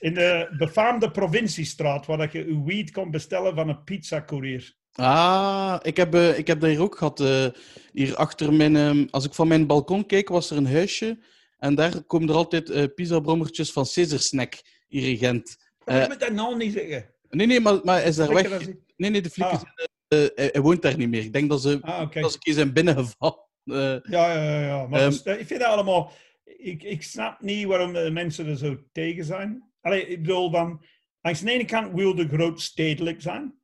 In 0.00 0.14
de 0.14 0.54
befaamde 0.58 1.10
provinciestraat, 1.10 2.06
waar 2.06 2.18
dat 2.18 2.32
je 2.32 2.44
uw 2.44 2.64
weed 2.64 2.90
kon 2.90 3.10
bestellen 3.10 3.54
van 3.54 3.68
een 3.68 3.84
pizzacourier. 3.84 4.74
Ah, 4.92 5.76
ik 5.82 5.96
heb, 5.96 6.14
eh, 6.14 6.38
ik 6.38 6.46
heb 6.46 6.60
dat 6.60 6.70
hier 6.70 6.80
ook 6.82 6.96
gehad. 6.98 7.20
eh, 7.20 7.46
hier 7.92 8.16
achter 8.16 8.52
mijn... 8.52 8.76
ehm, 8.76 9.06
als 9.10 9.24
ik 9.24 9.34
van 9.34 9.48
mijn 9.48 9.66
balkon 9.66 10.06
keek, 10.06 10.28
was 10.28 10.50
er 10.50 10.56
een 10.56 10.66
huisje. 10.66 11.18
En 11.58 11.74
daar 11.74 12.02
komen 12.02 12.28
er 12.28 12.34
altijd 12.34 12.70
eh 12.70 12.84
pizzabrommertjes 12.94 13.72
van 13.72 13.86
Caesar 13.94 14.18
Snack, 14.18 14.54
hier 14.88 15.08
in 15.08 15.16
Gent. 15.16 15.56
Maar 15.84 15.94
je 15.96 16.00
Eh, 16.02 16.08
moet 16.08 16.20
dat 16.20 16.32
nou 16.32 16.56
niet 16.56 16.72
zeggen. 16.72 17.10
Nee, 17.30 17.46
nee, 17.46 17.60
maar, 17.60 17.80
maar 17.84 17.98
hij 17.98 18.08
is 18.08 18.16
daar 18.16 18.34
weg. 18.34 18.66
Nee, 18.96 19.10
nee, 19.10 19.22
de 19.22 19.30
flikken 19.30 19.58
Ah. 19.58 19.64
eh, 20.08 20.28
hij, 20.34 20.48
hij 20.52 20.60
woont 20.60 20.82
daar 20.82 20.96
niet 20.96 21.08
meer. 21.08 21.22
Ik 21.22 21.32
denk 21.32 21.48
dat 21.48 21.62
ze, 21.62 21.78
Ah, 21.82 22.12
dat 22.12 22.32
ze 22.32 22.38
een 22.40 22.54
zijn 22.54 22.72
binnengevallen. 22.72 23.44
Ja, 23.64 24.00
ja, 24.10 24.32
ja. 24.32 24.60
ja. 24.60 24.86
Maar 24.86 25.00
Ehm. 25.00 25.10
dus, 25.10 25.22
ik 25.22 25.46
vind 25.46 25.60
dat 25.60 25.68
allemaal... 25.68 26.12
Ik, 26.44 26.82
ik 26.82 27.02
snap 27.02 27.40
niet 27.40 27.66
waarom 27.66 27.92
de 27.92 28.10
mensen 28.10 28.46
er 28.46 28.56
zo 28.56 28.82
tegen 28.92 29.24
zijn. 29.24 29.70
Allee, 29.80 30.06
ik 30.08 30.22
bedoel 30.22 30.50
dan... 30.50 30.82
Langs 31.20 31.40
de 31.40 31.50
ene 31.50 31.64
kant 31.64 31.92
wil 31.94 32.14
de 32.14 32.28
groot 32.28 32.60
stedelijk 32.60 33.22
zijn. 33.22 33.54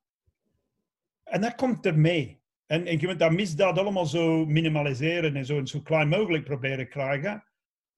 En 1.24 1.40
dat 1.40 1.54
komt 1.54 1.86
er 1.86 1.98
mee. 1.98 2.40
En, 2.66 2.86
en 2.86 3.00
je 3.00 3.06
moet 3.06 3.18
dat 3.18 3.32
misdaad 3.32 3.78
allemaal 3.78 4.06
zo 4.06 4.46
minimaliseren 4.46 5.36
en 5.36 5.44
zo, 5.46 5.58
en 5.58 5.66
zo 5.66 5.80
klein 5.80 6.08
mogelijk 6.08 6.44
proberen 6.44 6.88
krijgen. 6.88 7.44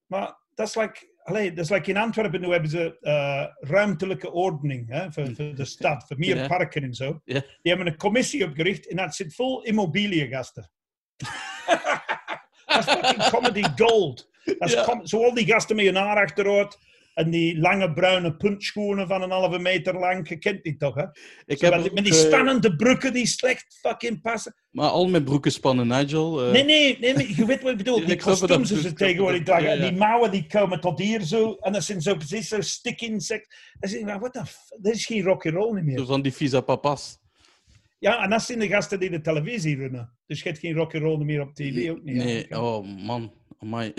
Maar 0.05 0.37
dat 0.53 0.67
is 0.67 0.75
like... 0.75 1.13
Allee, 1.23 1.53
dat 1.53 1.63
is 1.65 1.71
like 1.71 1.89
in 1.89 1.97
Antwerpen, 1.97 2.41
nu 2.41 2.51
hebben 2.51 2.69
ze 2.69 2.97
eh, 3.01 3.69
ruimtelijke 3.69 4.31
ordening 4.31 4.89
hè, 4.89 5.11
voor, 5.11 5.25
voor 5.35 5.55
de 5.55 5.65
stad, 5.65 6.03
voor 6.07 6.17
meer 6.17 6.47
parken 6.47 6.83
en 6.83 6.93
zo. 6.93 7.21
Die 7.25 7.43
hebben 7.61 7.87
een 7.87 7.97
commissie 7.97 8.45
opgericht 8.45 8.87
en 8.87 8.95
dat 8.95 9.15
zit 9.15 9.35
vol 9.35 9.63
immobiliëngasten. 9.63 10.71
dat 12.65 12.77
is 12.79 12.93
fucking 12.93 13.29
comedy 13.29 13.63
gold. 13.75 14.29
Dat 14.43 14.55
is 14.69 14.73
Ja. 14.73 14.83
com- 14.83 15.05
zo 15.05 15.23
al 15.23 15.33
die 15.33 15.45
gasten 15.45 15.75
met 15.75 15.85
hun 15.85 15.95
haar 15.95 16.17
achteruit 16.23 16.77
en 17.15 17.29
die 17.29 17.57
lange 17.59 17.93
bruine 17.93 18.35
puntschoenen 18.35 19.07
van 19.07 19.21
een 19.21 19.31
halve 19.31 19.59
meter 19.59 19.99
lang. 19.99 20.29
Je 20.29 20.37
kent 20.37 20.63
die 20.63 20.75
toch, 20.77 20.95
hè? 20.95 21.03
ik 21.45 21.61
heb 21.61 21.71
met, 21.73 21.81
die- 21.81 21.89
ook, 21.89 21.95
met 21.95 22.03
die 22.03 22.13
eh, 22.13 22.19
spannende 22.19 22.75
broeken 22.75 23.13
die 23.13 23.25
slecht 23.25 23.77
fucking 23.81 24.21
passen. 24.21 24.55
maar 24.71 24.89
al 24.89 25.07
met 25.09 25.25
broeken 25.25 25.51
spannen, 25.51 25.87
Nigel. 25.87 26.45
eh. 26.45 26.51
Nee, 26.51 26.63
nee, 26.63 26.97
nee, 26.99 27.35
je 27.35 27.45
weet 27.45 27.61
wat 27.61 27.71
ik 27.71 27.77
bedoel. 27.77 27.95
Die 28.05 28.07
wat 28.07 28.23
kostuums 28.23 28.81
ze 28.81 28.93
tegenwoordig 28.93 29.43
dragen. 29.43 29.65
ja. 29.65 29.71
En 29.75 29.81
die 29.81 29.99
mouwen 29.99 30.31
die 30.31 30.45
komen 30.47 30.79
tot 30.79 30.99
hier 30.99 31.21
zo. 31.21 31.53
En 31.53 31.71
dat 31.73 31.83
zijn 31.83 32.01
zo 32.01 32.15
precies 32.15 32.47
zo 32.47 32.61
stick 32.61 33.01
insect. 33.01 33.55
Dan 33.79 33.89
zeg 33.89 33.99
ik, 33.99 34.45
f- 34.47 34.69
Dat 34.81 34.93
is 34.93 35.05
geen 35.05 35.21
rock 35.23 35.45
and 35.45 35.55
roll 35.55 35.73
niet 35.75 35.83
meer. 35.85 35.97
Zo 35.97 36.05
van 36.05 36.21
die 36.21 36.33
visa 36.33 36.61
papas. 36.61 37.17
Ja, 37.99 38.23
en 38.23 38.29
dat 38.29 38.41
zijn 38.41 38.59
de 38.59 38.67
gasten 38.67 38.99
die 38.99 39.09
de 39.09 39.21
televisie 39.21 39.75
runnen. 39.77 40.13
Dus 40.27 40.41
je 40.41 40.47
hebt 40.49 40.59
geen 40.59 40.73
rock 40.75 40.93
and 40.93 41.03
roll 41.03 41.23
meer 41.23 41.41
op 41.41 41.53
tv 41.55 41.89
ook 41.89 42.03
niet. 42.03 42.15
Nee, 42.15 42.61
oh 42.61 42.85
man. 43.05 43.33
Amai. 43.59 43.93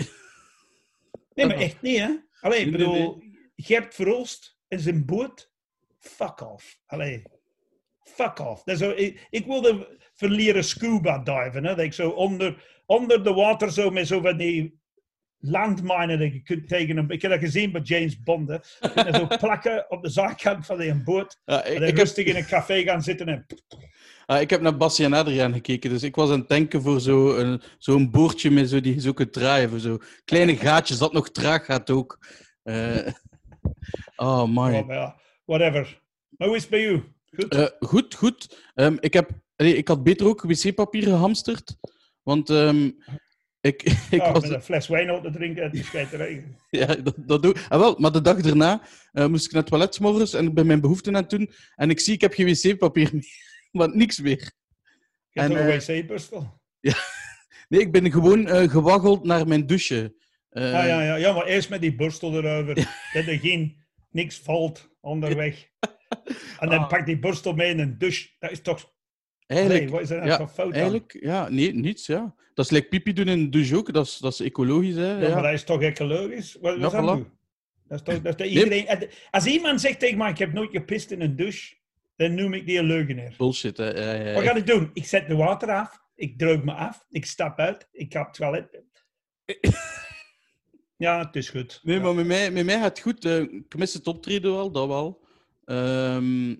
Nee, 1.33 1.45
maar 1.45 1.55
echt 1.67 1.81
niet, 1.81 1.97
hè? 1.99 2.09
Allee, 2.39 2.59
ik 2.59 2.71
bedoel, 2.71 3.23
Gert 3.55 3.95
Verhulst 3.95 4.57
en 4.67 4.79
zijn 4.79 5.05
boot, 5.05 5.51
fuck 5.97 6.41
off. 6.41 6.79
Allee, 6.85 7.23
Fuck 8.07 8.39
off. 8.39 8.63
Dat 8.63 8.77
zo, 8.77 8.89
ik, 8.89 9.27
ik 9.29 9.45
wilde 9.45 9.99
van 10.13 10.29
leren 10.29 10.63
scuba 10.63 11.17
diven. 11.17 11.65
Hè? 11.65 11.75
Dat 11.75 11.85
ik 11.85 11.93
zo 11.93 12.09
onder, 12.09 12.81
onder 12.85 13.23
de 13.23 13.33
water 13.33 13.71
zo 13.71 13.89
met 13.89 14.07
zo 14.07 14.21
van 14.21 14.37
die 14.37 14.79
landminen 15.39 16.19
dat 16.19 16.33
je 16.33 16.41
kunt 16.41 16.67
tegen 16.67 16.97
een... 16.97 17.09
Ik 17.09 17.21
heb 17.21 17.31
dat 17.31 17.39
gezien 17.39 17.71
bij 17.71 17.81
James 17.81 18.23
Bond. 18.23 18.49
Hè? 18.49 18.57
En 18.93 19.13
zo 19.13 19.27
plakken 19.39 19.85
op 19.89 20.03
de 20.03 20.09
zijkant 20.09 20.65
van 20.65 20.77
die 20.77 21.03
boot. 21.03 21.39
Ja, 21.45 21.63
En 21.63 21.73
ik, 21.75 21.81
ik, 21.81 21.87
heb, 21.87 21.97
rustig 21.97 22.25
in 22.25 22.35
een 22.35 22.45
café 22.45 22.81
gaan 22.81 23.01
zitten 23.01 23.27
en... 23.27 23.45
ah, 24.25 24.41
ik 24.41 24.49
heb 24.49 24.61
naar 24.61 24.77
Bassie 24.77 25.05
en 25.05 25.13
Adriaan 25.13 25.53
gekeken, 25.53 25.89
dus 25.89 26.03
ik 26.03 26.15
was 26.15 26.31
aan 26.31 26.39
het 26.39 26.49
denken 26.49 26.81
voor 26.81 26.99
zo'n 26.99 27.31
zo 27.37 27.57
zo'n 27.77 28.11
boordje 28.11 28.51
met 28.51 28.69
zo 28.69 28.79
die 28.79 29.01
zo 29.01 29.13
kunt 29.13 29.33
draaien. 29.33 29.69
Voor 29.69 29.79
zo 29.79 29.97
kleine 30.25 30.55
gaatjes 30.55 30.97
dat 30.97 31.13
nog 31.13 31.31
traag 31.31 31.65
gaat 31.65 31.89
ook. 31.89 32.27
Eh, 32.63 32.97
oh, 34.15 34.45
man. 34.45 34.73
Oh, 34.73 34.87
ja, 34.87 35.19
whatever. 35.45 36.01
Maar 36.29 36.47
hoe 36.47 36.57
is 36.57 36.61
het 36.61 36.71
bij 36.71 36.85
u? 36.85 37.03
Goed? 37.35 37.47
Eh, 37.47 37.67
goed, 37.79 38.15
goed. 38.15 38.71
Ehm, 38.73 38.97
ik, 38.99 39.13
heb, 39.13 39.29
ik 39.55 39.87
had 39.87 40.03
beter 40.03 40.27
ook 40.27 40.41
wc-papier 40.41 41.03
gehamsterd. 41.03 41.77
Want 42.23 42.49
ehm, 42.49 42.89
ik, 43.67 43.83
ik 44.09 44.21
Ja, 44.21 44.31
was... 44.31 44.41
met 44.41 44.51
een 44.51 44.61
fles 44.61 44.87
wijn 44.87 45.11
op 45.11 45.23
te 45.23 45.31
drinken 45.31 45.63
uit 45.63 45.71
de 45.71 45.83
scheiterij. 45.83 46.43
Ja, 46.69 46.85
dat, 46.85 47.15
dat 47.17 47.41
doe 47.41 47.53
ik. 47.53 47.65
Ah, 47.69 47.79
wel, 47.79 47.95
maar 47.99 48.11
de 48.11 48.21
dag 48.21 48.41
daarna 48.41 48.81
eh, 49.11 49.25
moest 49.27 49.45
ik 49.45 49.51
naar 49.51 49.61
het 49.61 49.69
toilet 49.71 49.99
morgens 49.99 50.33
en 50.33 50.45
ik 50.47 50.53
ben 50.53 50.67
mijn 50.67 50.81
behoeften 50.81 51.15
aan 51.15 51.21
het 51.21 51.29
doen. 51.29 51.51
En 51.75 51.89
ik 51.89 51.99
zie, 51.99 52.13
ik 52.13 52.21
heb 52.21 52.33
geen 52.33 52.45
wc-papier 52.45 53.09
meer. 53.13 53.25
Want 53.71 53.93
niks 53.95 54.19
meer. 54.19 54.51
Je 55.29 55.39
En, 55.39 55.51
een 55.51 55.57
eh, 55.57 55.77
wc-burstel? 55.79 56.61
Nee, 57.69 57.79
ik 57.81 57.91
ben 57.91 58.11
gewoon 58.11 58.47
eh, 58.47 58.69
gewaggeld 58.69 59.23
naar 59.25 59.47
mijn 59.47 59.65
douche. 59.67 60.15
Ah, 60.49 60.63
ja, 60.63 61.01
ja, 61.03 61.15
ja, 61.15 61.33
maar 61.33 61.45
eerst 61.45 61.69
met 61.69 61.81
die 61.81 61.95
borstel 61.95 62.33
erover. 62.37 62.75
Dat 63.13 63.25
er 63.27 63.39
geen, 63.39 63.85
niks 64.09 64.39
valt 64.39 64.89
onderweg. 65.01 65.67
En 66.59 66.69
dan 66.69 66.79
Ah. 66.79 66.87
pak 66.87 67.05
die 67.05 67.19
borstel 67.19 67.53
mee 67.53 67.69
in 67.69 67.79
een 67.79 67.97
douche. 67.97 68.29
Dat 68.39 68.51
is 68.51 68.61
toch... 68.61 68.95
Eigenlijk, 69.47 69.81
Nee, 69.81 69.89
wat 69.89 70.01
is 70.01 70.09
er 70.09 70.17
nou 70.17 70.29
ja, 70.29 70.47
fout 70.47 70.67
aan? 70.67 70.73
eigenlijk, 70.73 71.17
ja, 71.19 71.49
nee, 71.49 71.73
niets, 71.73 72.05
ja. 72.05 72.35
Dat 72.53 72.65
is 72.65 72.71
like 72.71 72.87
pipi 72.87 73.13
doen 73.13 73.27
in 73.27 73.43
de 73.43 73.49
douche 73.49 73.75
ook, 73.77 73.93
dat 73.93 74.05
is, 74.05 74.17
dat 74.17 74.33
is 74.33 74.39
ecologisch, 74.39 74.95
hè. 74.95 75.11
Ja, 75.11 75.27
Ja, 75.27 75.33
maar 75.33 75.43
dat 75.43 75.53
is 75.53 75.63
toch 75.63 75.81
ecologisch? 75.81 76.57
Wat, 76.61 76.77
wat 76.77 76.91
Ja, 76.91 76.99
is 76.99 77.05
dat 77.05 77.19
voilà. 77.19 77.35
Dat 77.87 77.99
is 77.99 78.13
toch, 78.13 78.21
dat 78.21 78.39
is 78.39 78.45
toch 78.45 78.63
iedereen... 78.63 79.09
Als 79.31 79.45
iemand 79.45 79.81
zegt 79.81 79.99
tegen 79.99 80.17
mij, 80.17 80.29
ik 80.29 80.37
heb 80.37 80.53
nooit 80.53 80.71
gepist 80.71 81.11
in 81.11 81.21
een 81.21 81.35
douche, 81.35 81.75
dan 82.15 82.33
noem 82.33 82.53
ik 82.53 82.65
die 82.65 82.77
een 82.79 82.85
leugenaar. 82.85 83.33
Bullshit, 83.37 83.77
hè. 83.77 83.89
Ja, 83.89 84.33
Wat 84.33 84.43
ga 84.43 84.55
ik 84.55 84.67
doen? 84.67 84.89
Ik 84.93 85.05
zet 85.05 85.27
de 85.27 85.35
water 85.35 85.69
af, 85.69 86.01
ik 86.15 86.37
droog 86.39 86.63
me 86.63 86.73
af, 86.73 87.05
ik 87.09 87.25
stap 87.25 87.59
uit, 87.59 87.87
ik 87.91 88.13
ga 88.13 88.19
op 88.19 88.25
het 88.25 88.35
toilet. 88.35 88.81
Ja, 90.97 91.25
het 91.25 91.35
is 91.35 91.49
goed. 91.49 91.79
Nee, 91.83 91.99
maar 91.99 92.15
met 92.15 92.25
mij, 92.25 92.51
met 92.51 92.65
mij 92.65 92.75
gaat 92.79 92.89
het 92.89 92.99
goed. 92.99 93.25
Ik 93.25 93.75
mis 93.77 93.93
het 93.93 94.07
optreden 94.07 94.51
wel, 94.51 94.71
dat 94.71 94.87
wel. 94.87 95.25
Ehm, 95.65 96.55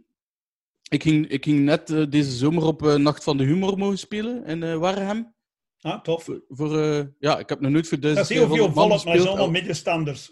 ik, 0.90 1.04
ging, 1.04 1.28
ik 1.28 1.44
ging 1.44 1.60
net 1.60 1.90
eh, 1.90 2.04
deze 2.10 2.32
zomer 2.32 2.64
op 2.64 2.86
eh, 2.86 2.96
Nacht 2.96 3.24
van 3.24 3.38
de 3.38 3.44
Humor 3.44 3.78
mogen 3.78 3.98
spelen 3.98 4.46
in 4.46 4.64
eh 4.64 4.78
Wareham. 4.78 5.36
Ah, 5.82 6.02
tof. 6.02 6.24
Voor, 6.24 6.44
voor, 6.48 6.72
ja, 7.20 7.40
ik 7.40 7.50
heb 7.50 7.60
nog 7.60 7.72
nooit 7.72 7.88
voor 7.88 8.00
Dat 8.00 8.14
duizend 8.14 8.30
is 8.30 8.36
heel 8.36 8.56
veel 8.56 8.72
200 8.72 8.76
man 8.76 8.90
volk, 8.90 9.06
maar 9.06 9.06
dat 9.06 9.14
gespeeld. 9.14 9.28
allemaal 9.28 9.52
middenstanders. 9.52 10.32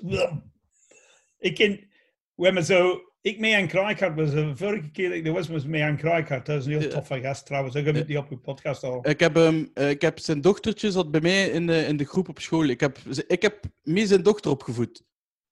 Ik 1.40 1.56
ken... 1.56 1.94
We 2.36 2.46
hebben 2.46 2.66
zo... 2.66 3.00
Ik 3.22 3.40
mee 3.40 3.56
aan 3.56 4.16
was 4.16 4.32
de 4.32 4.52
vorige 4.56 4.92
keer 4.92 5.10
dat 5.10 5.18
ik 5.18 5.28
er 5.28 5.34
was, 5.34 5.48
was 5.48 5.66
mee 5.66 5.84
aan. 5.84 6.00
Dat 6.28 6.50
is 6.50 6.66
een 6.66 6.80
heel 6.80 6.90
toffe 6.90 7.20
gast 7.20 7.46
trouwens. 7.46 7.76
Ik 7.76 7.86
heb 7.86 7.96
het 7.96 8.08
niet 8.08 8.18
op 8.18 8.30
uw 8.30 8.40
podcast 8.40 8.84
al. 8.84 9.08
Ik 9.10 9.20
heb, 9.20 9.36
hem, 9.36 9.72
eh, 9.74 9.90
ik 9.90 10.02
heb 10.02 10.20
zijn 10.20 10.42
dochtertje 10.42 10.92
zat 10.92 11.12
bij 11.12 11.22
mij 11.22 11.48
in 11.48 11.68
de, 11.68 11.86
in 11.86 11.98
de 11.98 12.06
groep 12.06 12.30
op 12.30 12.40
school. 12.40 12.64
Ik 12.64 12.80
heb, 12.80 12.98
ik 13.28 13.42
heb 13.42 13.60
mee 13.84 14.08
zijn 14.08 14.24
dochter 14.24 14.52
opgevoed. 14.52 15.04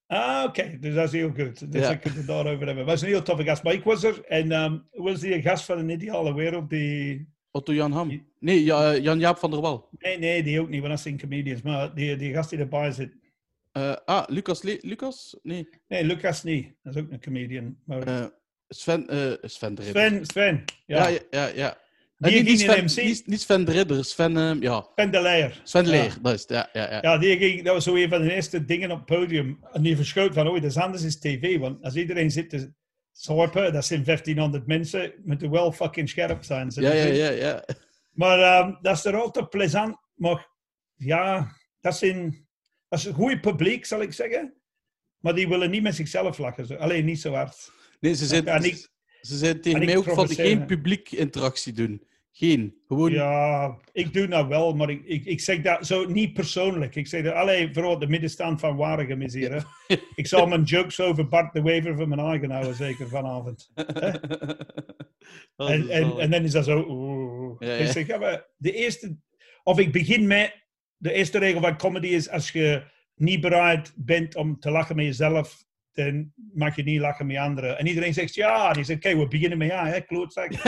Ah, 0.06 0.44
oké. 0.48 0.78
Dus 0.80 0.94
dat 0.94 1.04
is 1.04 1.12
heel 1.12 1.30
goed. 1.36 1.72
Dus 1.72 1.88
ik 1.90 2.00
kan 2.00 2.12
het 2.12 2.26
daarover 2.26 2.66
hebben. 2.66 2.76
Dat 2.76 2.86
was 2.86 3.02
een 3.02 3.08
heel 3.08 3.22
toffe 3.22 3.44
gast. 3.44 3.62
Maar 3.62 3.72
ik 3.72 3.84
was 3.84 4.04
er 4.04 4.24
en 4.24 4.52
ehm, 4.52 4.78
was 4.90 5.20
die 5.20 5.42
gast 5.42 5.64
van 5.64 5.78
een 5.78 5.88
ideale 5.88 6.34
wereld 6.34 6.70
die... 6.70 7.32
Otto 7.50 7.72
Jan 7.72 7.92
Ham. 7.92 8.26
Nee, 8.40 8.64
ja, 8.64 8.92
eh, 8.92 9.02
Jan-Jaap 9.02 9.38
van 9.38 9.50
der 9.50 9.60
Wal. 9.60 9.88
Nee, 9.98 10.18
nee, 10.18 10.42
die 10.42 10.60
ook 10.60 10.68
niet, 10.68 10.80
want 10.80 10.92
dat 10.92 11.02
zijn 11.02 11.18
comedians. 11.20 11.62
Maar 11.62 11.94
die, 11.94 12.16
die 12.16 12.32
gast 12.34 12.50
die 12.50 12.58
erbij 12.58 12.90
zit... 12.92 13.12
Eh, 13.72 13.96
ah, 14.04 14.24
Lucas. 14.28 14.62
Le- 14.62 14.78
Lucas? 14.80 15.36
Nee. 15.42 15.68
Nee, 15.88 16.04
Lucas 16.04 16.42
niet. 16.42 16.72
Dat 16.82 16.94
is 16.94 17.02
ook 17.02 17.10
een 17.10 17.20
comedian. 17.20 17.76
Maar 17.84 18.02
eh, 18.02 18.24
Sven, 18.68 19.08
eh 19.08 19.32
Sven 19.42 19.74
de. 19.74 19.82
Sven, 19.82 20.26
Sven. 20.26 20.64
Ja, 20.86 21.08
Ja, 21.08 21.18
ja, 21.30 21.46
ja. 21.46 21.46
ja. 21.54 21.78
Die 22.30 22.42
niet, 22.42 22.44
niet, 22.44 22.60
ging 22.70 22.82
in 22.82 22.88
Sven, 22.88 23.04
MC. 23.04 23.08
niet, 23.10 23.26
niet 23.26 23.40
Sven 23.40 23.64
de 23.64 23.72
Ridder, 23.72 24.04
Sven, 24.04 24.60
ja. 24.60 24.86
Sven 24.94 25.10
de 25.10 25.20
Leijer. 25.20 25.60
Sven 25.64 25.84
Ja. 25.84 25.90
Leer, 25.90 26.16
dat 26.22 26.32
is. 26.34 26.44
Ja, 26.48 26.68
ja, 26.72 26.90
ja. 26.90 26.98
Ja, 27.02 27.18
die 27.18 27.36
ging, 27.36 27.62
dat 27.64 27.74
was 27.74 27.84
zo 27.84 27.94
een 27.96 28.08
van 28.08 28.22
de 28.22 28.34
eerste 28.34 28.64
dingen 28.64 28.90
op 28.90 28.96
het 28.96 29.06
podium. 29.06 29.58
En 29.72 29.82
die 29.82 29.96
verschoot 29.96 30.34
van, 30.34 30.48
oh, 30.48 30.54
dat 30.54 30.64
is 30.64 30.76
anders 30.76 31.02
is 31.02 31.18
tv. 31.18 31.58
Want 31.58 31.82
als 31.82 31.94
iedereen 31.94 32.30
zit 32.30 32.50
te 32.50 32.72
zorpen, 33.12 33.72
dat 33.72 33.84
zijn 33.84 34.04
1500 34.04 34.66
mensen, 34.66 35.12
moeten 35.24 35.50
wel 35.50 35.72
fucking 35.72 36.08
scherp 36.08 36.44
zijn. 36.44 36.70
Ja, 36.74 36.92
ja, 36.92 37.04
ja, 37.04 37.30
ja. 37.30 37.64
Maar 38.12 38.38
ehm, 38.38 38.72
dat 38.82 38.96
is 38.96 39.04
er 39.04 39.16
altijd 39.16 39.48
plezant. 39.50 39.96
Maar 40.14 40.48
ja, 40.94 41.56
dat, 41.80 41.96
zijn, 41.96 42.46
dat 42.88 42.98
is 42.98 43.04
een 43.04 43.14
goed 43.14 43.40
publiek, 43.40 43.84
zal 43.86 44.00
ik 44.02 44.12
zeggen. 44.12 44.54
Maar 45.18 45.34
die 45.34 45.48
willen 45.48 45.70
niet 45.70 45.82
met 45.82 45.94
zichzelf 45.94 46.38
lachen. 46.38 46.78
Alleen 46.78 47.04
niet 47.04 47.20
zo 47.20 47.32
hard. 47.32 47.70
Nee, 48.00 48.14
ze 48.14 48.26
zijn, 48.26 48.44
Ja, 48.44 48.54
en 48.54 48.64
ik- 48.64 48.88
ze 49.20 49.36
zijn 49.36 49.60
tegen 49.60 49.84
mij 49.84 49.96
ook 49.96 50.04
van 50.04 50.28
geen 50.28 50.66
publiek 50.66 51.10
interactie 51.12 51.72
doen. 51.72 52.02
Geen. 52.36 52.74
Gewoon... 52.86 53.12
Ja, 53.12 53.78
ik 53.92 54.12
doe 54.12 54.28
dat 54.28 54.46
wel, 54.46 54.74
maar 54.74 54.90
ik, 54.90 55.04
ik, 55.04 55.24
ik 55.24 55.40
zeg 55.40 55.60
dat 55.60 55.86
zo 55.86 56.04
niet 56.04 56.32
persoonlijk. 56.32 56.94
Ik 56.94 57.06
zeg 57.06 57.22
dat 57.22 57.34
alleen 57.34 57.74
vooral 57.74 57.98
de 57.98 58.08
middenstand 58.08 58.60
van 58.60 58.76
Waregem 58.76 59.22
is 59.22 59.34
hier. 59.34 59.52
Hè. 59.52 59.60
Ik 60.14 60.26
zal 60.26 60.46
mijn 60.46 60.62
jokes 60.62 61.00
over 61.00 61.28
Bart 61.28 61.52
de 61.52 61.62
Wever 61.62 61.96
van 61.96 62.08
mijn 62.08 62.20
eigen 62.20 62.50
houden, 62.50 62.74
zeker 62.74 63.08
vanavond. 63.08 63.70
En, 65.56 65.88
en, 65.88 66.18
en 66.18 66.30
dan 66.30 66.42
is 66.42 66.52
dat 66.52 66.64
zo. 66.64 67.56
Ja, 67.58 67.72
ja. 67.72 67.74
Ik 67.74 67.86
zeg, 67.86 68.06
ja, 68.06 68.18
maar 68.18 68.46
de 68.56 68.72
eerste, 68.72 69.16
of 69.62 69.78
ik 69.78 69.92
begin 69.92 70.26
met, 70.26 70.66
de 70.96 71.12
eerste 71.12 71.38
regel 71.38 71.60
van 71.60 71.76
comedy 71.76 72.06
is, 72.06 72.30
als 72.30 72.50
je 72.50 72.82
niet 73.14 73.40
bereid 73.40 73.92
bent 73.96 74.36
om 74.36 74.60
te 74.60 74.70
lachen 74.70 74.96
met 74.96 75.04
jezelf, 75.04 75.64
dan 75.94 76.32
mag 76.54 76.76
je 76.76 76.82
niet 76.82 77.00
lachen 77.00 77.26
met 77.26 77.36
anderen. 77.36 77.78
En 77.78 77.86
iedereen 77.86 78.14
zegt, 78.14 78.34
ja, 78.34 78.72
die 78.72 78.84
zegt, 78.84 79.04
oké, 79.04 79.16
we 79.16 79.28
beginnen 79.28 79.58
met 79.58 79.68
ja, 79.68 79.86
hè, 79.86 80.00
klootzak. 80.00 80.52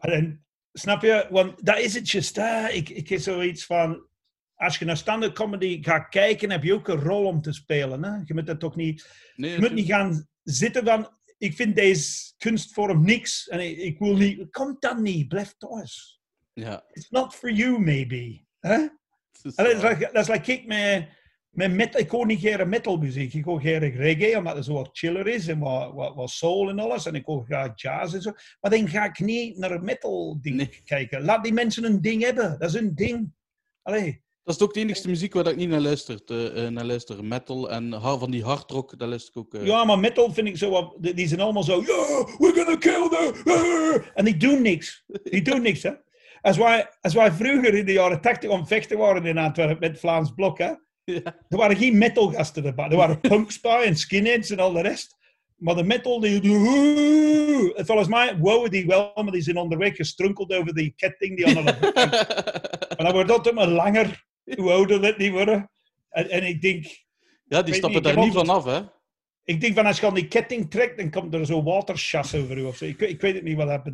En 0.00 0.10
dan, 0.10 0.38
snap 0.72 1.02
je? 1.02 1.26
Want 1.30 1.64
dat 1.64 1.78
is 1.78 1.94
het 1.94 2.10
juist. 2.10 2.36
hè. 2.36 2.68
Ik, 2.68 2.88
ik 2.88 3.08
heb 3.08 3.20
zoiets 3.20 3.66
van. 3.66 4.06
Als 4.54 4.78
je 4.78 4.84
naar 4.84 4.96
standaard 4.96 5.32
comedy 5.34 5.82
gaat 5.82 6.08
kijken, 6.08 6.50
heb 6.50 6.62
je 6.62 6.74
ook 6.74 6.88
een 6.88 7.00
rol 7.00 7.24
om 7.24 7.40
te 7.42 7.52
spelen. 7.52 8.04
Hè? 8.04 8.10
Je 8.24 8.34
moet 8.34 8.46
dat 8.46 8.60
toch 8.60 8.76
niet. 8.76 9.08
Nee, 9.34 9.52
Je 9.52 9.58
moet 9.58 9.72
niet 9.72 9.86
gaan 9.86 10.28
zitten 10.42 10.84
van. 10.84 11.08
Ik 11.38 11.54
vind 11.54 11.76
deze 11.76 12.32
kunstvorm 12.36 13.04
niks. 13.04 13.48
En 13.48 13.60
ik, 13.60 13.76
ik 13.76 13.98
wil 13.98 14.16
niet. 14.16 14.50
Komt 14.50 14.80
dan 14.80 15.02
niet. 15.02 15.28
Blijf 15.28 15.54
thuis. 15.58 16.20
Ja. 16.52 16.84
It's 16.92 17.10
not 17.10 17.34
for 17.34 17.52
you, 17.52 17.78
maybe. 17.80 18.44
Hè? 18.60 18.88
Dat 19.42 19.66
is 19.66 19.82
like, 19.82 20.10
like 20.32 20.52
ik 20.52 20.66
met, 20.66 21.08
met 21.56 21.72
metal. 21.72 22.00
Ik 22.00 22.10
hoor 22.10 22.26
niet 22.26 22.40
graag 22.40 22.66
metalmuziek. 22.66 23.34
Ik 23.34 23.44
hoor 23.44 23.60
graag 23.60 23.94
reggae, 23.96 24.38
omdat 24.38 24.56
het 24.56 24.64
zo 24.64 24.72
wat 24.72 24.88
chiller 24.92 25.26
is 25.26 25.48
en 25.48 25.58
wat, 25.58 25.92
wat, 25.94 26.14
wat 26.14 26.30
soul 26.30 26.68
en 26.68 26.78
alles. 26.78 27.06
En 27.06 27.14
ik 27.14 27.24
hoor 27.24 27.44
graag 27.44 27.72
jazz 27.74 28.14
en 28.14 28.22
zo. 28.22 28.32
Maar 28.60 28.70
dan 28.70 28.88
ga 28.88 29.04
ik 29.04 29.18
niet 29.20 29.58
naar 29.58 29.70
een 29.70 29.84
metal 29.84 30.38
ding 30.40 30.56
Nee. 30.56 30.80
kijken. 30.84 31.22
Laat 31.24 31.44
die 31.44 31.52
mensen 31.52 31.84
een 31.84 32.00
ding 32.00 32.22
hebben. 32.22 32.56
Dat 32.58 32.68
is 32.68 32.74
een 32.80 32.94
ding. 32.94 33.32
Allee. 33.82 34.24
Dat 34.44 34.54
is 34.54 34.62
ook 34.62 34.74
de 34.74 34.80
enigste 34.80 35.08
muziek 35.08 35.34
waar 35.34 35.46
ik 35.46 35.56
niet 35.56 35.68
naar 35.68 35.80
luister. 35.80 36.20
eh, 36.26 36.68
naar 36.68 36.84
luister. 36.84 37.24
Metal 37.24 37.70
en 37.70 38.00
van 38.00 38.30
die 38.30 38.44
hardrock, 38.44 38.98
dat 38.98 39.08
luister 39.08 39.30
ik 39.34 39.38
ook. 39.40 39.54
eh. 39.54 39.66
Ja, 39.66 39.84
maar 39.84 39.98
metal 39.98 40.32
vind 40.32 40.48
ik 40.48 40.56
zo 40.56 40.70
wat... 40.70 40.96
Die 41.00 41.28
zijn 41.28 41.40
allemaal 41.40 41.62
zo... 41.62 41.80
Yeah, 41.80 42.38
we're 42.38 42.52
gonna 42.54 42.76
kill 42.76 43.08
them. 43.08 43.52
ah." 43.54 44.02
En 44.14 44.24
die 44.24 44.36
doen 44.36 44.62
niks. 44.62 45.04
Die 45.22 45.42
doen 45.42 45.62
niks, 45.62 45.82
hè. 45.82 45.90
Als 46.40 46.56
wij, 46.56 46.88
als 47.00 47.14
wij 47.14 47.32
vroeger 47.32 47.74
in 47.74 47.86
de 47.86 47.92
jaren 47.92 48.20
80 48.20 48.50
om 48.50 48.66
vechten 48.66 48.98
waren 48.98 49.24
in 49.26 49.38
Antwerpen 49.38 49.90
met 49.90 49.98
Vlaams 50.00 50.30
Blok, 50.34 50.58
hè. 50.58 50.72
Ja. 51.06 51.20
Er 51.48 51.56
waren 51.56 51.76
geen 51.76 51.98
metalgasten 51.98 52.64
erbij. 52.64 52.88
Er 52.88 52.96
waren 52.96 53.20
punks 53.30 53.60
bij 53.60 53.82
en 53.84 53.96
skinheads 53.96 54.50
en 54.50 54.58
al 54.58 54.72
de 54.72 54.80
rest. 54.82 55.16
Maar 55.56 55.74
de 55.74 55.84
metal, 55.84 56.20
die... 56.20 56.40
die 56.40 57.74
en 57.74 57.86
volgens 57.86 58.08
mij 58.08 58.38
wouden 58.38 58.70
die 58.70 58.86
wel, 58.86 59.12
maar 59.14 59.32
die 59.32 59.42
zijn 59.42 59.56
onderweg 59.56 59.96
gestrunkeld 59.96 60.52
over 60.52 60.74
die 60.74 60.92
ketting 60.96 61.36
die 61.36 61.46
aan 61.46 61.64
de 61.64 61.76
Maar 62.96 63.04
dan 63.06 63.12
wordt 63.12 63.28
dat 63.28 63.54
maar 63.54 63.68
langer, 63.68 64.24
hoe 64.56 64.70
ouder 64.70 65.00
dat 65.00 65.18
die 65.18 65.32
worden. 65.32 65.70
En, 66.10 66.30
en 66.30 66.46
ik 66.46 66.60
denk... 66.60 66.84
ja, 67.44 67.62
die 67.62 67.74
stappen 67.74 68.02
niet, 68.02 68.14
daar 68.14 68.24
niet 68.24 68.32
van 68.32 68.48
altijd- 68.48 68.76
af, 68.76 68.82
hè? 68.82 68.94
Ik 69.44 69.60
denk 69.60 69.74
van 69.74 69.86
als 69.86 70.00
je 70.00 70.06
aan 70.06 70.14
die 70.14 70.28
ketting 70.28 70.70
trekt, 70.70 70.98
dan 70.98 71.10
komt 71.10 71.34
er 71.34 71.46
zo 71.46 71.62
waterschas 71.62 72.34
over 72.34 72.58
u 72.58 72.62
of 72.64 72.76
zo. 72.76 72.84
Ik, 72.84 72.98
weet- 72.98 73.10
ik 73.10 73.20
weet 73.20 73.34
het 73.34 73.42
niet 73.42 73.56
wat 73.56 73.68
dat... 73.68 73.84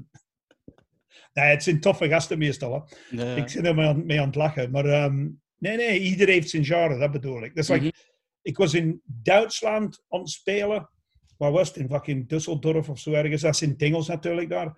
Nee, 1.33 1.45
het 1.51 1.63
zijn 1.63 1.81
toffe 1.81 2.09
gasten 2.09 2.39
meestal. 2.39 2.73
Hè. 3.11 3.25
Ja. 3.25 3.37
Ik 3.37 3.49
zit 3.49 3.67
er 3.67 3.75
mee 3.75 3.87
aan, 3.87 4.07
mee 4.07 4.21
aan 4.21 4.27
het 4.27 4.35
lachen. 4.35 4.71
Maar 4.71 4.85
ehm, 4.85 5.29
nee, 5.63 5.77
nee, 5.77 5.99
ieder 6.01 6.29
heeft 6.29 6.51
zijn 6.51 6.65
genre, 6.65 6.99
dat 6.99 7.11
bedoel 7.11 7.45
ik. 7.45 7.55
Dat 7.55 7.65
is 7.65 7.71
like, 7.71 7.83
Mhm. 7.85 7.91
Ik 8.43 8.57
was 8.57 8.75
in 8.75 9.01
Duitsland 9.05 10.05
aan 10.09 10.21
het 10.21 10.29
spelen. 10.31 10.91
Waar 11.37 11.51
was 11.53 11.69
het? 11.69 11.77
In 11.77 11.89
fucking 11.89 12.25
Düsseldorf 12.35 12.89
of 12.89 12.99
zo 12.99 13.13
ergens. 13.13 13.43
Dat 13.43 13.55
is 13.55 13.63
in 13.63 13.69
het 13.71 13.83
Engels 13.83 14.07
natuurlijk 14.09 14.49
daar. 14.49 14.77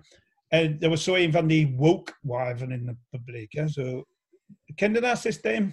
En 0.48 0.76
er 0.80 0.88
was 0.88 1.04
zo 1.04 1.14
een 1.14 1.32
van 1.32 1.46
die 1.46 1.72
woke-wijven 1.76 2.70
in 2.70 2.86
het 2.86 2.96
publiek. 3.10 3.52
Hè. 3.52 3.68
Zo, 3.68 4.04
ken 4.74 4.92
je 4.92 5.00
dat 5.00 5.18
systeem? 5.18 5.72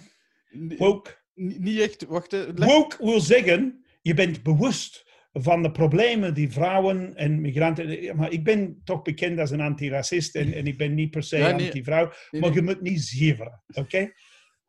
Woke. 0.78 1.10
n- 1.40 1.62
Niet 1.62 1.78
echt, 1.80 2.04
wacht. 2.04 2.32
leg- 2.32 2.54
Woke 2.64 2.96
wil 3.04 3.20
zeggen, 3.20 3.84
je 4.02 4.14
bent 4.14 4.42
bewust 4.42 5.10
van 5.32 5.62
de 5.62 5.70
problemen 5.70 6.34
die 6.34 6.50
vrouwen 6.50 7.14
en 7.16 7.40
migranten. 7.40 8.16
Maar 8.16 8.32
ik 8.32 8.44
ben 8.44 8.80
toch 8.84 9.02
bekend 9.02 9.38
als 9.38 9.50
een 9.50 9.60
antiracist 9.60 10.34
en, 10.34 10.52
en 10.52 10.66
ik 10.66 10.76
ben 10.76 10.94
niet 10.94 11.10
per 11.10 11.22
se 11.22 11.36
Ja, 11.36 11.50
nee. 11.56 11.66
anti-vrouw, 11.66 12.12
Nee, 12.30 12.40
maar 12.40 12.50
nee. 12.50 12.58
je 12.58 12.64
moet 12.64 12.80
niet 12.80 13.02
zeveren, 13.02 13.62
oké? 13.66 14.12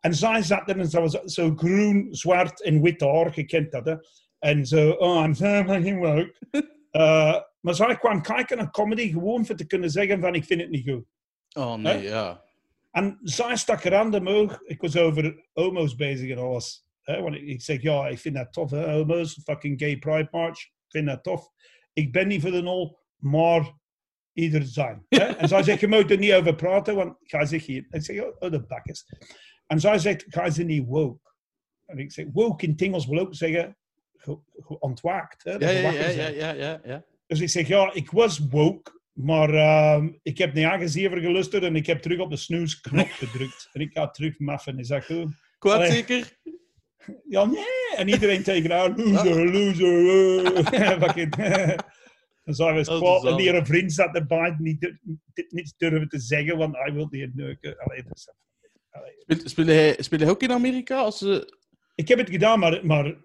En 0.04 0.14
zij 0.14 0.42
zat 0.42 0.70
er 0.70 0.80
en 0.80 0.90
ze 0.90 1.02
was 1.02 1.14
zo 1.14 1.54
groen, 1.56 2.08
zwart 2.12 2.64
en 2.64 2.82
wit 2.82 3.02
haar, 3.02 3.32
je 3.36 3.46
kent 3.46 3.72
dat, 3.72 3.86
hè? 3.86 3.96
En 4.40 4.66
zo, 4.66 4.90
oh, 4.90 5.24
I'm 5.24 5.34
so 5.34 5.64
fucking 5.64 6.00
woke. 6.00 6.36
Eh, 6.92 7.42
maar 7.60 7.76
zij 7.76 7.98
kwam 7.98 8.22
kijken 8.22 8.58
naar 8.58 8.72
comedy 8.72 9.12
gewoon 9.12 9.46
voor 9.46 9.56
te 9.56 9.68
kunnen 9.68 9.90
zeggen 9.90 10.20
van, 10.20 10.36
ik 10.36 10.44
vind 10.44 10.62
het 10.62 10.70
niet 10.70 10.90
goed. 10.90 11.06
Oh 11.54 11.76
nee, 11.76 11.94
Hè? 11.94 12.02
ja. 12.02 12.44
En 12.92 13.20
zij 13.22 13.56
stak 13.56 13.84
er 13.84 13.96
aan 13.96 14.12
de 14.12 14.18
omhoog. 14.18 14.62
Ik 14.62 14.82
was 14.82 14.98
over 14.98 15.50
homo's 15.54 15.96
bezig 15.96 16.30
en 16.30 16.38
alles. 16.38 16.88
Hè? 17.02 17.22
Want 17.22 17.36
ik, 17.36 17.42
ik 17.42 17.62
zeg, 17.62 17.82
ja, 17.82 18.08
ik 18.08 18.20
vind 18.20 18.36
dat 18.36 18.54
tof, 18.54 18.72
hè? 18.72 18.92
homo's, 18.92 19.40
fucking 19.44 19.80
gay 19.80 19.98
pride 19.98 20.28
march. 20.32 20.60
Ik 20.60 20.90
vind 20.90 21.08
dat 21.08 21.24
tof. 21.24 21.50
Ik 21.94 22.12
ben 22.12 22.28
niet 22.28 22.42
voor 22.42 22.52
de 22.52 22.62
nul, 22.62 23.00
maar 23.18 23.74
ieder 24.34 24.64
zijn. 24.64 25.06
Hè? 25.10 25.24
En 25.24 25.48
zij 25.48 25.64
zegt, 25.64 25.80
je 25.80 25.88
moet 25.88 26.12
er 26.12 26.18
niet 26.18 26.34
over 26.34 26.56
praten, 26.56 26.96
want 26.96 27.16
ga 27.22 27.46
zegt 27.46 27.66
hier. 27.66 27.86
Ik 27.90 28.04
zeg, 28.04 28.22
oh, 28.22 28.36
oh, 28.40 28.52
de 28.52 28.66
bakkes. 28.66 29.06
En 29.74 29.80
zij 29.80 30.00
zegt, 30.00 30.26
ga 30.28 30.50
ze 30.50 30.64
niet 30.64 30.86
woke. 30.88 31.32
En 31.86 31.98
ik 31.98 32.12
zeg, 32.12 32.26
woke 32.34 32.66
in 32.66 32.72
het 32.72 32.82
Engels 32.82 33.08
wil 33.08 33.20
ook 33.20 33.36
zeggen, 33.36 33.78
ge- 34.18 34.40
ge- 34.56 34.80
ontwaakt. 34.80 35.44
Hè? 35.44 35.52
Ja, 35.52 35.70
ja, 35.70 35.92
ja, 35.92 36.08
ja, 36.10 36.28
ja, 36.28 36.52
ja, 36.54 36.82
ja. 36.86 37.04
Dus 37.28 37.40
ik 37.42 37.50
zeg, 37.50 37.68
ja, 37.68 37.94
ik 37.94 38.10
was 38.12 38.40
woke, 38.40 39.00
maar 39.14 39.50
ehm, 39.54 40.10
ik 40.22 40.38
heb 40.38 40.54
niet 40.54 40.66
aangezeven 40.66 41.20
gelusterd 41.22 41.64
en 41.64 41.76
ik 41.76 41.86
heb 41.86 42.02
terug 42.02 42.20
op 42.20 42.30
de 42.30 42.36
snoesknop 42.38 43.08
gedrukt. 43.24 43.70
En 43.74 43.82
ik 43.82 43.92
ga 43.94 44.10
terug 44.10 44.40
maffen, 44.40 44.80
is 44.80 44.88
dat 44.88 45.06
goed? 45.06 45.34
Kwaad 45.60 45.88
zeker? 45.92 46.38
Ja, 47.30 47.46
nee. 47.46 47.64
En 47.96 48.08
iedereen 48.08 48.44
tegen 48.54 48.72
haar, 48.72 48.96
loser, 48.96 49.52
loser. 49.52 50.06
eh. 50.74 51.78
Dan 52.46 52.56
zijn 52.56 52.76
we 52.76 52.84
kwaad. 52.84 53.26
En 53.26 53.36
die 53.38 53.66
vriend 53.66 53.94
zat 53.94 54.16
erbij, 54.16 54.56
niet, 54.60 54.82
dur- 54.82 55.00
dit 55.34 55.52
niet 55.52 55.74
durven 55.78 56.08
te 56.10 56.20
zeggen, 56.20 56.58
want 56.58 56.76
hij 56.78 56.94
wil 56.94 57.08
niet 57.10 57.36
neuken. 57.36 57.78
Allee, 57.78 58.04
dat 58.04 58.34
speel, 59.44 59.66
hij, 59.66 60.30
ook 60.30 60.44
in 60.44 60.52
Amerika? 60.52 60.98
Als. 60.98 61.22
Ik 61.96 62.08
heb 62.08 62.18
het 62.18 62.30
gedaan, 62.30 62.60
maar, 62.60 62.86
maar 62.86 63.16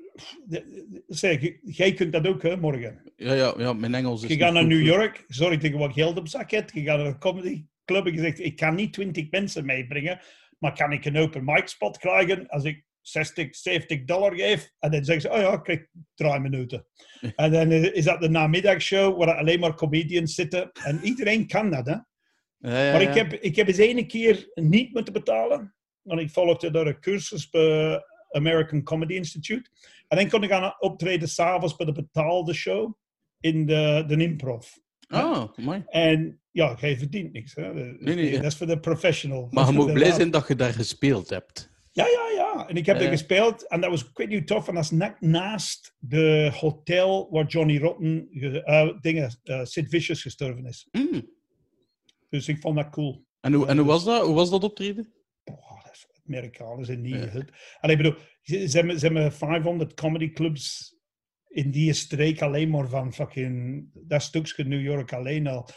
zeg, 1.06 1.52
jij 1.62 1.92
kunt 1.92 2.12
dat 2.12 2.26
ook, 2.26 2.42
hè, 2.42 2.56
morgen. 2.56 3.02
ja, 3.16 3.32
ja, 3.32 3.54
ja, 3.56 3.72
mijn 3.72 3.94
Engels 3.94 4.22
is 4.22 4.28
Je 4.28 4.36
gaat 4.36 4.52
naar. 4.52 4.66
New 4.66 4.86
York, 4.86 5.24
zorg 5.28 5.58
dat 5.58 5.70
je 5.70 5.78
wat 5.78 5.92
geld 5.92 6.18
op 6.18 6.28
zak 6.28 6.50
hebt. 6.50 6.72
Je 6.72 6.82
gaat 6.82 6.98
naar 6.98 7.06
een 7.06 7.18
comedy 7.18 7.64
club 7.84 8.06
en 8.06 8.12
je 8.12 8.20
zegt, 8.20 8.40
ik 8.40 8.56
kan 8.56 8.74
niet 8.74 8.92
20 8.92 9.30
mensen 9.30 9.64
meebrengen, 9.64 10.20
maar 10.58 10.74
kan 10.74 10.92
ik 10.92 11.04
een 11.04 11.16
open 11.16 11.44
mic 11.44 11.68
spot 11.68 11.98
krijgen 11.98 12.48
als 12.48 12.64
ik 12.64 12.84
60, 13.00 13.56
70 13.56 14.04
dollar 14.04 14.34
geef? 14.34 14.70
En 14.78 14.90
dan 14.90 15.04
zeggen 15.04 15.30
ze, 15.30 15.36
oh 15.36 15.42
ja, 15.42 15.52
ik 15.52 15.62
krijg 15.62 15.86
drie 16.14 16.40
minuten. 16.40 16.86
En 17.36 17.52
dan 17.52 17.70
eh, 17.70 17.94
is 17.94 18.04
dat 18.04 18.20
de 18.20 18.28
namiddagshow 18.28 19.18
waar 19.18 19.36
alleen 19.36 19.60
maar 19.60 19.74
comedians 19.74 20.34
zitten. 20.34 20.70
En 20.72 21.00
iedereen 21.02 21.46
kan 21.46 21.70
dat, 21.70 21.86
hè. 21.86 21.96
Ja, 22.58 22.84
ja, 22.84 22.92
Maar 22.92 23.02
ik 23.02 23.14
heb, 23.14 23.32
ik 23.32 23.56
heb 23.56 23.68
eens 23.68 23.76
ene 23.76 24.06
keer 24.06 24.50
niet 24.54 24.92
moeten 24.92 25.12
betalen. 25.12 25.74
Want 26.02 26.20
ik 26.20 26.30
volgde 26.30 26.70
door 26.70 26.86
een 26.86 27.00
cursus 27.00 27.48
bij 27.48 28.02
American 28.30 28.82
Comedy 28.82 29.14
Institute. 29.14 29.70
En 30.08 30.16
dan 30.16 30.28
kon 30.28 30.42
ik 30.42 30.50
gaan 30.50 30.74
optreden 30.78 31.28
s'avonds 31.28 31.76
bij 31.76 31.86
de 31.86 31.92
betaalde 31.92 32.54
show 32.54 32.94
in 33.40 33.66
de, 33.66 34.04
de 34.06 34.16
improv. 34.16 34.66
Ah, 35.08 35.56
mooi. 35.56 35.82
En 35.86 36.40
ja, 36.50 36.76
jij 36.80 36.98
verdient 36.98 37.32
niks. 37.32 37.54
Hè? 37.54 37.62
Dat, 37.62 38.00
Nee, 38.00 38.14
nee, 38.14 38.30
is 38.30 38.56
voor 38.56 38.66
de 38.66 38.80
professional. 38.80 39.48
Maar 39.50 39.66
je 39.66 39.72
moet 39.72 39.92
blij 39.92 40.12
zijn 40.12 40.30
dat 40.30 40.48
je 40.48 40.54
daar 40.54 40.72
gespeeld 40.72 41.30
hebt. 41.30 41.70
Ja, 41.92 42.06
ja, 42.06 42.30
ja. 42.34 42.68
En 42.68 42.76
ik 42.76 42.86
heb 42.86 43.00
er 43.00 43.08
gespeeld. 43.08 43.68
En 43.68 43.80
dat 43.80 43.90
was 43.90 44.02
ik 44.02 44.16
weet 44.16 44.28
niet 44.28 44.46
tof. 44.46 44.68
En 44.68 44.74
dat 44.74 44.84
is 44.84 44.90
net 44.90 45.20
naast 45.20 45.94
de 45.98 46.50
hotel 46.54 47.28
waar 47.30 47.46
Johnny 47.46 47.78
Rotten, 47.78 48.28
eh, 48.64 48.88
dingen, 49.00 49.38
eh, 49.42 49.64
Sid 49.64 49.88
Vicious 49.88 50.22
gestorven 50.22 50.66
is. 50.66 50.88
Mm. 50.90 51.36
Dus 52.28 52.48
ik 52.48 52.60
vond 52.60 52.76
dat 52.76 52.90
cool. 52.90 53.26
En, 53.40 53.52
hoe, 53.52 53.66
en 53.66 53.76
hoe 53.76 53.86
dus- 53.86 53.94
was 53.94 54.04
dat? 54.04 54.26
Hoe 54.26 54.34
was 54.34 54.50
dat 54.50 54.64
optreden? 54.64 55.12
Boah, 55.44 55.84
dat 55.84 55.92
is 55.92 56.06
Amerikanen 56.26 56.84
zijn 56.84 57.00
niet 57.00 57.14
Ja. 57.80 57.88
ik 57.88 57.96
bedoel, 57.96 58.14
ze, 58.42 58.68
ze, 58.68 58.94
ze 58.98 59.04
hebben 59.04 59.32
500 59.32 59.94
comedy 59.94 60.30
clubs 60.30 60.96
in 61.48 61.70
die 61.70 61.92
streek 61.92 62.42
alleen 62.42 62.70
maar 62.70 62.88
van 62.88 63.12
fucking 63.12 63.86
dat 63.92 64.22
stukje 64.22 64.64
New 64.64 64.82
York 64.82 65.12
alleen 65.12 65.46
al. 65.46 65.68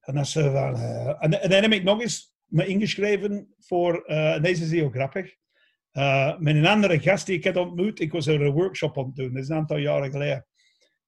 En 0.00 0.14
dat 0.14 0.24
is 0.24 0.32
zo 0.32 0.52
van, 0.52 0.74
eh, 0.74 1.24
en, 1.24 1.42
en 1.42 1.50
dan 1.50 1.62
heb 1.62 1.72
ik 1.72 1.82
nog 1.82 2.00
eens 2.00 2.34
me 2.44 2.66
ingeschreven 2.66 3.54
voor, 3.58 4.04
eh, 4.04 4.34
en 4.34 4.42
deze 4.42 4.64
is 4.64 4.70
heel 4.70 4.90
grappig, 4.90 5.34
eh, 5.90 6.38
met 6.38 6.54
een 6.54 6.66
andere 6.66 7.00
gast 7.00 7.26
die 7.26 7.36
ik 7.36 7.44
had 7.44 7.56
ontmoet. 7.56 8.00
Ik 8.00 8.12
was 8.12 8.26
er 8.26 8.40
een 8.40 8.52
workshop 8.52 8.98
aan 8.98 9.04
het 9.04 9.14
doen, 9.14 9.32
dat 9.32 9.42
is 9.42 9.48
een 9.48 9.56
aantal 9.56 9.76
jaren 9.76 10.10
geleden. 10.10 10.46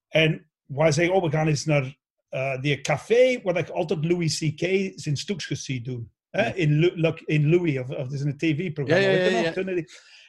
En 0.08 0.50
wij 0.64 0.92
zeggen, 0.92 1.14
oh, 1.14 1.22
we 1.22 1.30
gaan 1.30 1.48
eens 1.48 1.64
naar 1.64 1.97
eh, 2.28 2.60
die 2.60 2.80
café 2.80 3.40
waar 3.42 3.56
ik 3.56 3.68
altijd 3.68 4.04
Louis 4.04 4.38
C.K. 4.38 4.92
zijn 4.94 5.16
stukjes 5.16 5.64
zie 5.64 5.80
doen. 5.80 6.12
Hè? 6.30 6.54
In, 6.54 6.94
in 7.24 7.48
Louis, 7.48 7.78
of, 7.78 7.90
of 7.90 8.12
is 8.12 8.20
een 8.20 8.36
tv-programma. 8.36 9.06
Ja, 9.06 9.10
ja, 9.10 9.52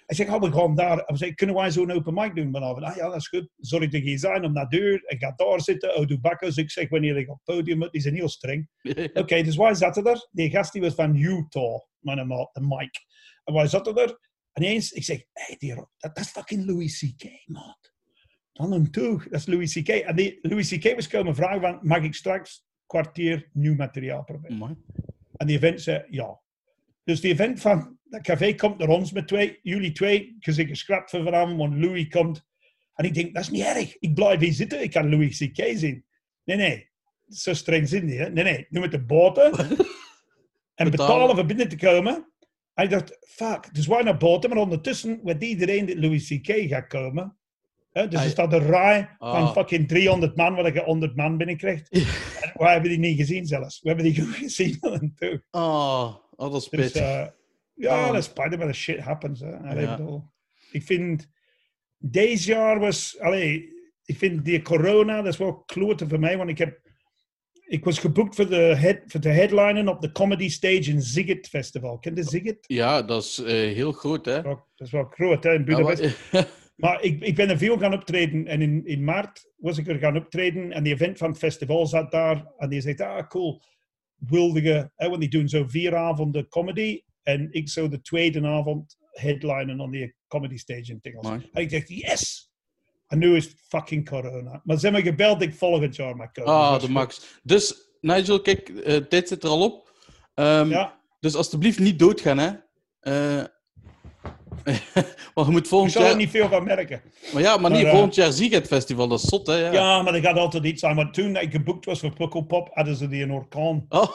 Hij 0.06 0.16
zegt, 0.16 0.30
oh, 0.30 0.42
we 0.42 0.52
gaan 0.52 0.76
daar. 0.76 1.04
Hij 1.06 1.18
zei, 1.18 1.34
kunnen 1.34 1.56
wij 1.56 1.72
zo'n 1.72 1.92
open 1.92 2.14
mic 2.14 2.36
doen 2.36 2.52
vanavond? 2.52 2.84
Ah 2.84 2.96
ja, 2.96 3.06
dat 3.06 3.16
is 3.16 3.28
goed. 3.28 3.50
Zorg 3.58 3.90
dat 3.90 4.04
je 4.04 4.18
zijn 4.18 4.44
om 4.44 4.54
naar 4.54 4.70
de 4.70 4.78
deur. 4.78 5.04
Ik 5.06 5.20
ga 5.20 5.34
daar 5.36 5.62
zitten. 5.62 5.98
Oh, 5.98 6.08
doe 6.08 6.20
bakkers. 6.20 6.58
Ik 6.58 6.72
zeg, 6.72 6.90
wanneer 6.90 7.18
ik 7.18 7.30
op 7.30 7.42
het 7.44 7.56
podium 7.56 7.78
moet. 7.78 7.92
Die 7.92 8.02
zijn 8.02 8.16
heel 8.16 8.30
streng. 8.30 8.70
Oké, 9.14 9.42
dus 9.44 9.56
wij 9.56 9.74
zaten 9.74 10.06
er. 10.06 10.28
Die 10.32 10.50
gast 10.50 10.74
die 10.74 10.82
was 10.82 10.94
van 10.94 11.16
Utah, 11.16 11.80
mijn 12.00 12.28
maat, 12.28 12.50
de 12.54 12.62
Mike. 12.62 13.00
En 13.44 13.54
wij 13.54 13.68
zaten 13.68 13.96
er. 13.96 14.20
En 14.52 14.64
eens, 14.64 14.92
ik 14.92 15.04
zeg, 15.04 15.24
hey, 15.34 15.56
die, 15.58 15.76
dat, 15.76 15.90
dat 15.98 16.18
is 16.18 16.30
fucking 16.30 16.66
Louis 16.66 17.00
C.K., 17.00 17.30
maat. 17.46 17.94
Dan 18.60 18.72
een 18.72 18.92
toog, 18.92 19.24
dat 19.24 19.40
is 19.40 19.46
Louis 19.46 19.74
C.K. 19.74 19.88
En 19.88 20.16
die, 20.16 20.40
Louis 20.42 20.70
C.K. 20.70 20.96
was 20.96 21.08
komen 21.08 21.36
vragen 21.36 21.62
van, 21.62 21.80
mag 21.82 22.04
ik 22.04 22.16
straks 22.16 22.66
kwartier 22.86 23.50
nieuw 23.54 23.76
materiaal 23.76 24.24
proberen? 24.24 24.58
Mooi. 24.58 24.76
En 25.38 25.48
die 25.48 25.56
event 25.58 25.82
zei 25.82 26.06
ja. 26.10 26.42
Dus 27.04 27.22
die 27.22 27.32
event 27.32 27.62
van 27.62 27.98
dat 28.04 28.22
café 28.22 28.56
komt 28.56 28.78
naar 28.78 28.88
ons 28.88 29.12
met 29.12 29.28
twee, 29.28 29.60
jullie 29.62 29.92
twee, 29.92 30.36
zit 30.40 30.68
geschrapt 30.68 31.10
van 31.10 31.24
vanavond, 31.24 31.58
want 31.58 31.76
Louis 31.76 32.08
komt. 32.08 32.46
En 32.94 33.06
ik 33.06 33.14
denk, 33.14 33.34
dat 33.34 33.44
is 33.44 33.50
niet 33.50 33.64
erg. 33.64 33.98
Ik 34.00 34.14
blijf 34.14 34.40
hier 34.40 34.54
zitten, 34.54 34.84
ik 34.84 34.92
kan 34.92 35.10
Louis 35.10 35.38
C.K. 35.38 35.64
zien. 35.74 36.06
Nee, 36.44 36.58
nee. 36.58 36.90
Zo 37.28 37.54
streng 37.54 37.90
zijn 37.90 38.06
die, 38.06 38.20
hè? 38.20 38.30
Nee, 38.30 38.44
nee. 38.44 38.66
Nu 38.70 38.80
met 38.80 38.92
de 38.92 39.04
boten. 39.04 39.52
en 40.76 40.92
betalen. 40.92 41.38
Om 41.38 41.48
binnen 41.48 41.70
te 41.70 41.78
komen. 41.78 42.32
En 42.74 42.84
ik 42.84 42.90
dacht, 42.90 43.18
fuck. 43.28 43.74
Dus 43.74 43.88
wij 43.88 44.04
naar 44.04 44.18
boten, 44.18 44.50
maar 44.50 44.60
ondertussen 44.60 45.20
weet 45.24 45.44
iedereen 45.44 45.86
dat 45.86 45.98
Louis 45.98 46.28
C.K. 46.28 46.70
gaat 46.70 46.88
komen. 46.88 47.39
Dus 47.92 48.04
Ah, 48.16 48.24
er 48.24 48.30
staat 48.30 48.54
een 48.54 48.66
rij 48.68 49.10
van 49.18 49.30
Ah. 49.30 49.52
fucking 49.52 49.88
300 49.88 50.36
man, 50.36 50.56
waar 50.56 50.74
je 50.74 50.84
100 50.84 51.16
man 51.16 51.38
binnenkrijgt. 51.38 51.90
En 51.90 52.52
wij 52.54 52.72
hebben 52.72 52.90
die 52.90 53.00
niet 53.00 53.18
gezien 53.18 53.46
zelfs. 53.46 53.82
We 53.82 53.88
hebben 53.88 54.06
die 54.06 54.22
goed 54.22 54.36
gezien 54.46 54.80
toe. 55.16 55.44
Oh, 55.52 56.16
oh, 56.36 56.52
dat 56.52 56.62
is 56.62 56.70
Dus 56.70 56.82
pittig. 56.92 57.32
ja, 57.74 58.00
Oh. 58.00 58.08
dat 58.08 58.16
is 58.18 58.26
spijtig, 58.26 58.58
maar 58.58 58.68
dat 58.68 58.76
shit 58.76 59.00
happens. 59.00 59.40
Hè. 59.40 59.58
Allee, 59.58 59.84
Ja. 59.84 59.92
ik 59.92 59.98
bedoel, 59.98 60.24
ik 60.72 60.84
vind, 60.84 61.28
deze 61.98 62.52
jaar 62.52 62.80
was, 62.80 63.20
allee, 63.20 63.68
ik 64.06 64.18
vind 64.18 64.46
die 64.46 64.62
corona, 64.62 65.16
dat 65.22 65.34
is 65.34 65.38
wel 65.40 65.56
klote 65.66 66.08
voor 66.08 66.20
mij, 66.20 66.38
want 66.38 66.50
ik 66.50 66.58
heb, 66.58 66.80
ik 67.66 67.84
was 67.86 68.00
geboekt 68.00 68.36
voor 68.36 68.50
de, 68.50 68.56
head, 68.78 68.98
voor 69.06 69.20
de 69.20 69.30
headlinen 69.30 69.88
op 69.88 70.02
de 70.02 70.12
Comedy 70.12 70.50
Stage 70.50 70.92
in 70.92 71.02
Ziget 71.02 71.48
Festival. 71.48 71.98
Ken 71.98 72.16
je 72.16 72.24
Ziget? 72.24 72.58
Ja, 72.68 73.02
dat 73.02 73.24
is 73.24 73.40
eh, 73.40 73.46
heel 73.54 73.92
groot, 73.92 74.26
hè? 74.26 74.42
Dat 74.42 74.66
is 74.76 74.92
wel 74.92 75.04
groot, 75.04 75.44
hè, 75.44 75.54
in 75.54 75.66
Budapest. 75.66 76.18
Maar 76.80 77.02
ik, 77.02 77.22
ik 77.22 77.36
ben 77.36 77.50
er 77.50 77.58
veel 77.58 77.78
gaan 77.78 77.94
optreden. 77.94 78.48
En 78.48 78.62
in, 78.62 78.86
in 78.86 79.04
maart 79.04 79.52
was 79.58 79.78
ik 79.78 79.88
er 79.88 80.00
gaan 80.00 80.18
optreden. 80.18 80.72
En 80.72 80.84
die 80.84 80.94
event 80.94 81.18
van 81.18 81.30
het 81.30 81.38
festival 81.38 81.86
zat 81.88 82.12
daar. 82.12 82.52
En 82.58 82.70
die 82.70 82.82
zegt, 82.82 83.02
ah, 83.02 83.28
cool. 83.28 83.62
Wilde 84.16 84.62
je... 84.62 84.90
Hè, 84.96 85.08
want 85.10 85.20
die 85.20 85.30
doen 85.30 85.50
zo 85.50 85.66
vier 85.68 85.96
avonden 85.96 86.48
comedy. 86.48 87.02
En 87.24 87.48
ik 87.52 87.70
zou 87.70 87.90
de 87.90 88.02
tweede 88.02 88.48
avond 88.48 88.98
headlinen 89.12 89.80
op 89.80 89.92
die 89.92 90.16
comedy 90.28 90.58
stage 90.58 90.92
in 90.92 91.02
Tingels. 91.02 91.28
En 91.28 91.62
ik 91.62 91.72
dacht, 91.72 91.90
yes! 91.90 92.52
En 93.08 93.20
nu 93.20 93.36
is 93.36 93.46
het 93.46 93.62
fucking 93.68 94.10
corona. 94.10 94.62
Maar 94.64 94.78
ze 94.78 94.86
hebben 94.86 95.04
gebeld 95.04 95.42
ik 95.42 95.54
volgend 95.54 95.96
jaar 95.96 96.32
komen. 96.32 96.54
Ah, 96.54 96.80
de 96.80 96.90
max. 96.90 97.40
Dus, 97.44 97.90
Nigel, 98.02 98.42
kijk, 98.42 98.70
eh 98.70 98.96
tijd 98.96 99.28
zit 99.28 99.44
er 99.44 99.50
al 99.50 99.64
op. 99.64 99.94
Ja, 100.36 101.00
Dus 101.20 101.36
alsjeblieft 101.36 101.80
niet 101.80 102.00
doodgaan, 102.00 102.38
hè? 102.38 102.52
Eh 103.00 103.44
maar 105.34 105.46
je 105.46 105.52
moet 105.52 105.60
ik 105.62 105.68
volgend 105.68 105.92
zal 105.92 106.04
er 106.04 106.16
niet 106.16 106.30
veel 106.30 106.50
van 106.50 106.64
merken. 106.64 107.02
Maar 107.34 107.42
ja, 107.42 107.58
maar, 107.58 107.72
niet 107.72 107.84
eh, 107.84 107.92
volgend 107.92 108.16
jaar 108.16 108.32
Ziget 108.32 108.68
Festival, 108.68 109.08
dat 109.08 109.20
is 109.24 109.30
zot, 109.30 109.48
hè? 109.48 109.56
Ja. 109.56 109.72
Ja, 109.72 110.02
maar 110.02 110.14
dat 110.14 110.22
gaat 110.22 110.38
altijd 110.38 110.64
iets 110.64 110.80
zijn. 110.80 110.96
Maar 110.96 111.12
toen 111.12 111.36
ik 111.36 111.52
geboekt 111.52 111.86
was 111.86 112.00
voor 112.00 112.14
Pukkelpop, 112.14 112.70
hadden 112.74 112.96
ze 112.96 113.08
die 113.08 113.24
een 113.24 113.32
orkaan. 113.32 113.86
Oh, 113.90 114.10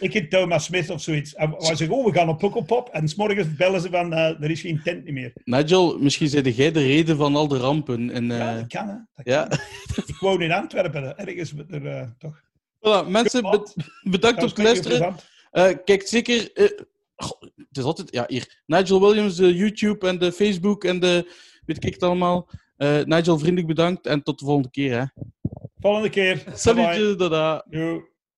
Ik 0.00 0.12
heb 0.12 0.30
Thomas 0.30 0.64
Smith 0.64 0.90
of 0.90 1.00
zoiets. 1.00 1.34
En 1.34 1.50
wij 1.50 1.74
zeggen, 1.76 1.90
oh, 1.96 2.04
we 2.04 2.12
gaan 2.12 2.28
op 2.28 2.38
Pukkelpop. 2.38 2.88
En 2.88 3.08
s'morgens 3.08 3.56
bellen 3.56 3.80
ze 3.80 3.88
van, 3.90 4.12
eh, 4.12 4.42
er 4.42 4.50
is 4.50 4.60
geen 4.60 4.80
tent 4.84 5.10
meer. 5.10 5.32
Nigel, 5.44 5.98
misschien 5.98 6.28
zei 6.28 6.50
jij 6.50 6.72
de 6.72 6.82
reden 6.82 7.16
van 7.16 7.36
al 7.36 7.48
de 7.48 7.58
rampen. 7.58 8.10
En, 8.10 8.30
eh, 8.30 8.38
Ja, 8.38 8.54
dat 8.54 8.66
kan, 8.66 8.88
hè. 8.88 8.94
Dat 9.14 9.26
ja. 9.26 9.44
kan. 9.46 9.58
Ik 10.06 10.16
woon 10.20 10.42
in 10.42 10.52
Antwerpen, 10.52 11.18
ergens 11.18 11.52
er, 11.70 11.86
eh, 11.86 12.02
toch. 12.18 12.40
Voilà, 12.78 13.08
mensen, 13.08 13.42
bedankt 14.02 14.38
te 14.38 14.44
niet 14.44 14.58
luisteren. 14.58 15.14
Eh, 15.50 15.68
kijk 15.84 16.06
zeker. 16.06 16.50
eh, 16.54 16.64
goh, 17.16 17.40
het 17.40 17.76
is 17.78 17.84
altijd. 17.84 18.12
Ja, 18.12 18.24
hier. 18.28 18.62
Nigel 18.66 19.00
Williams, 19.00 19.36
de 19.36 19.54
YouTube 19.54 20.08
en 20.08 20.18
de 20.18 20.32
Facebook 20.32 20.84
en 20.84 21.00
de 21.00 21.32
weet 21.64 21.84
ik 21.84 21.94
het 21.94 22.02
allemaal. 22.02 22.48
Eh, 22.76 23.02
Nigel, 23.04 23.38
vriendelijk 23.38 23.66
bedankt 23.66 24.06
en 24.06 24.22
tot 24.22 24.38
de 24.38 24.44
volgende 24.44 24.70
keer. 24.70 24.98
Hè. 24.98 25.04
Volgende 25.80 26.10
keer. 26.10 26.44
Salutje, 26.54 27.14
dada. 27.16 27.64
Doei. 27.68 28.14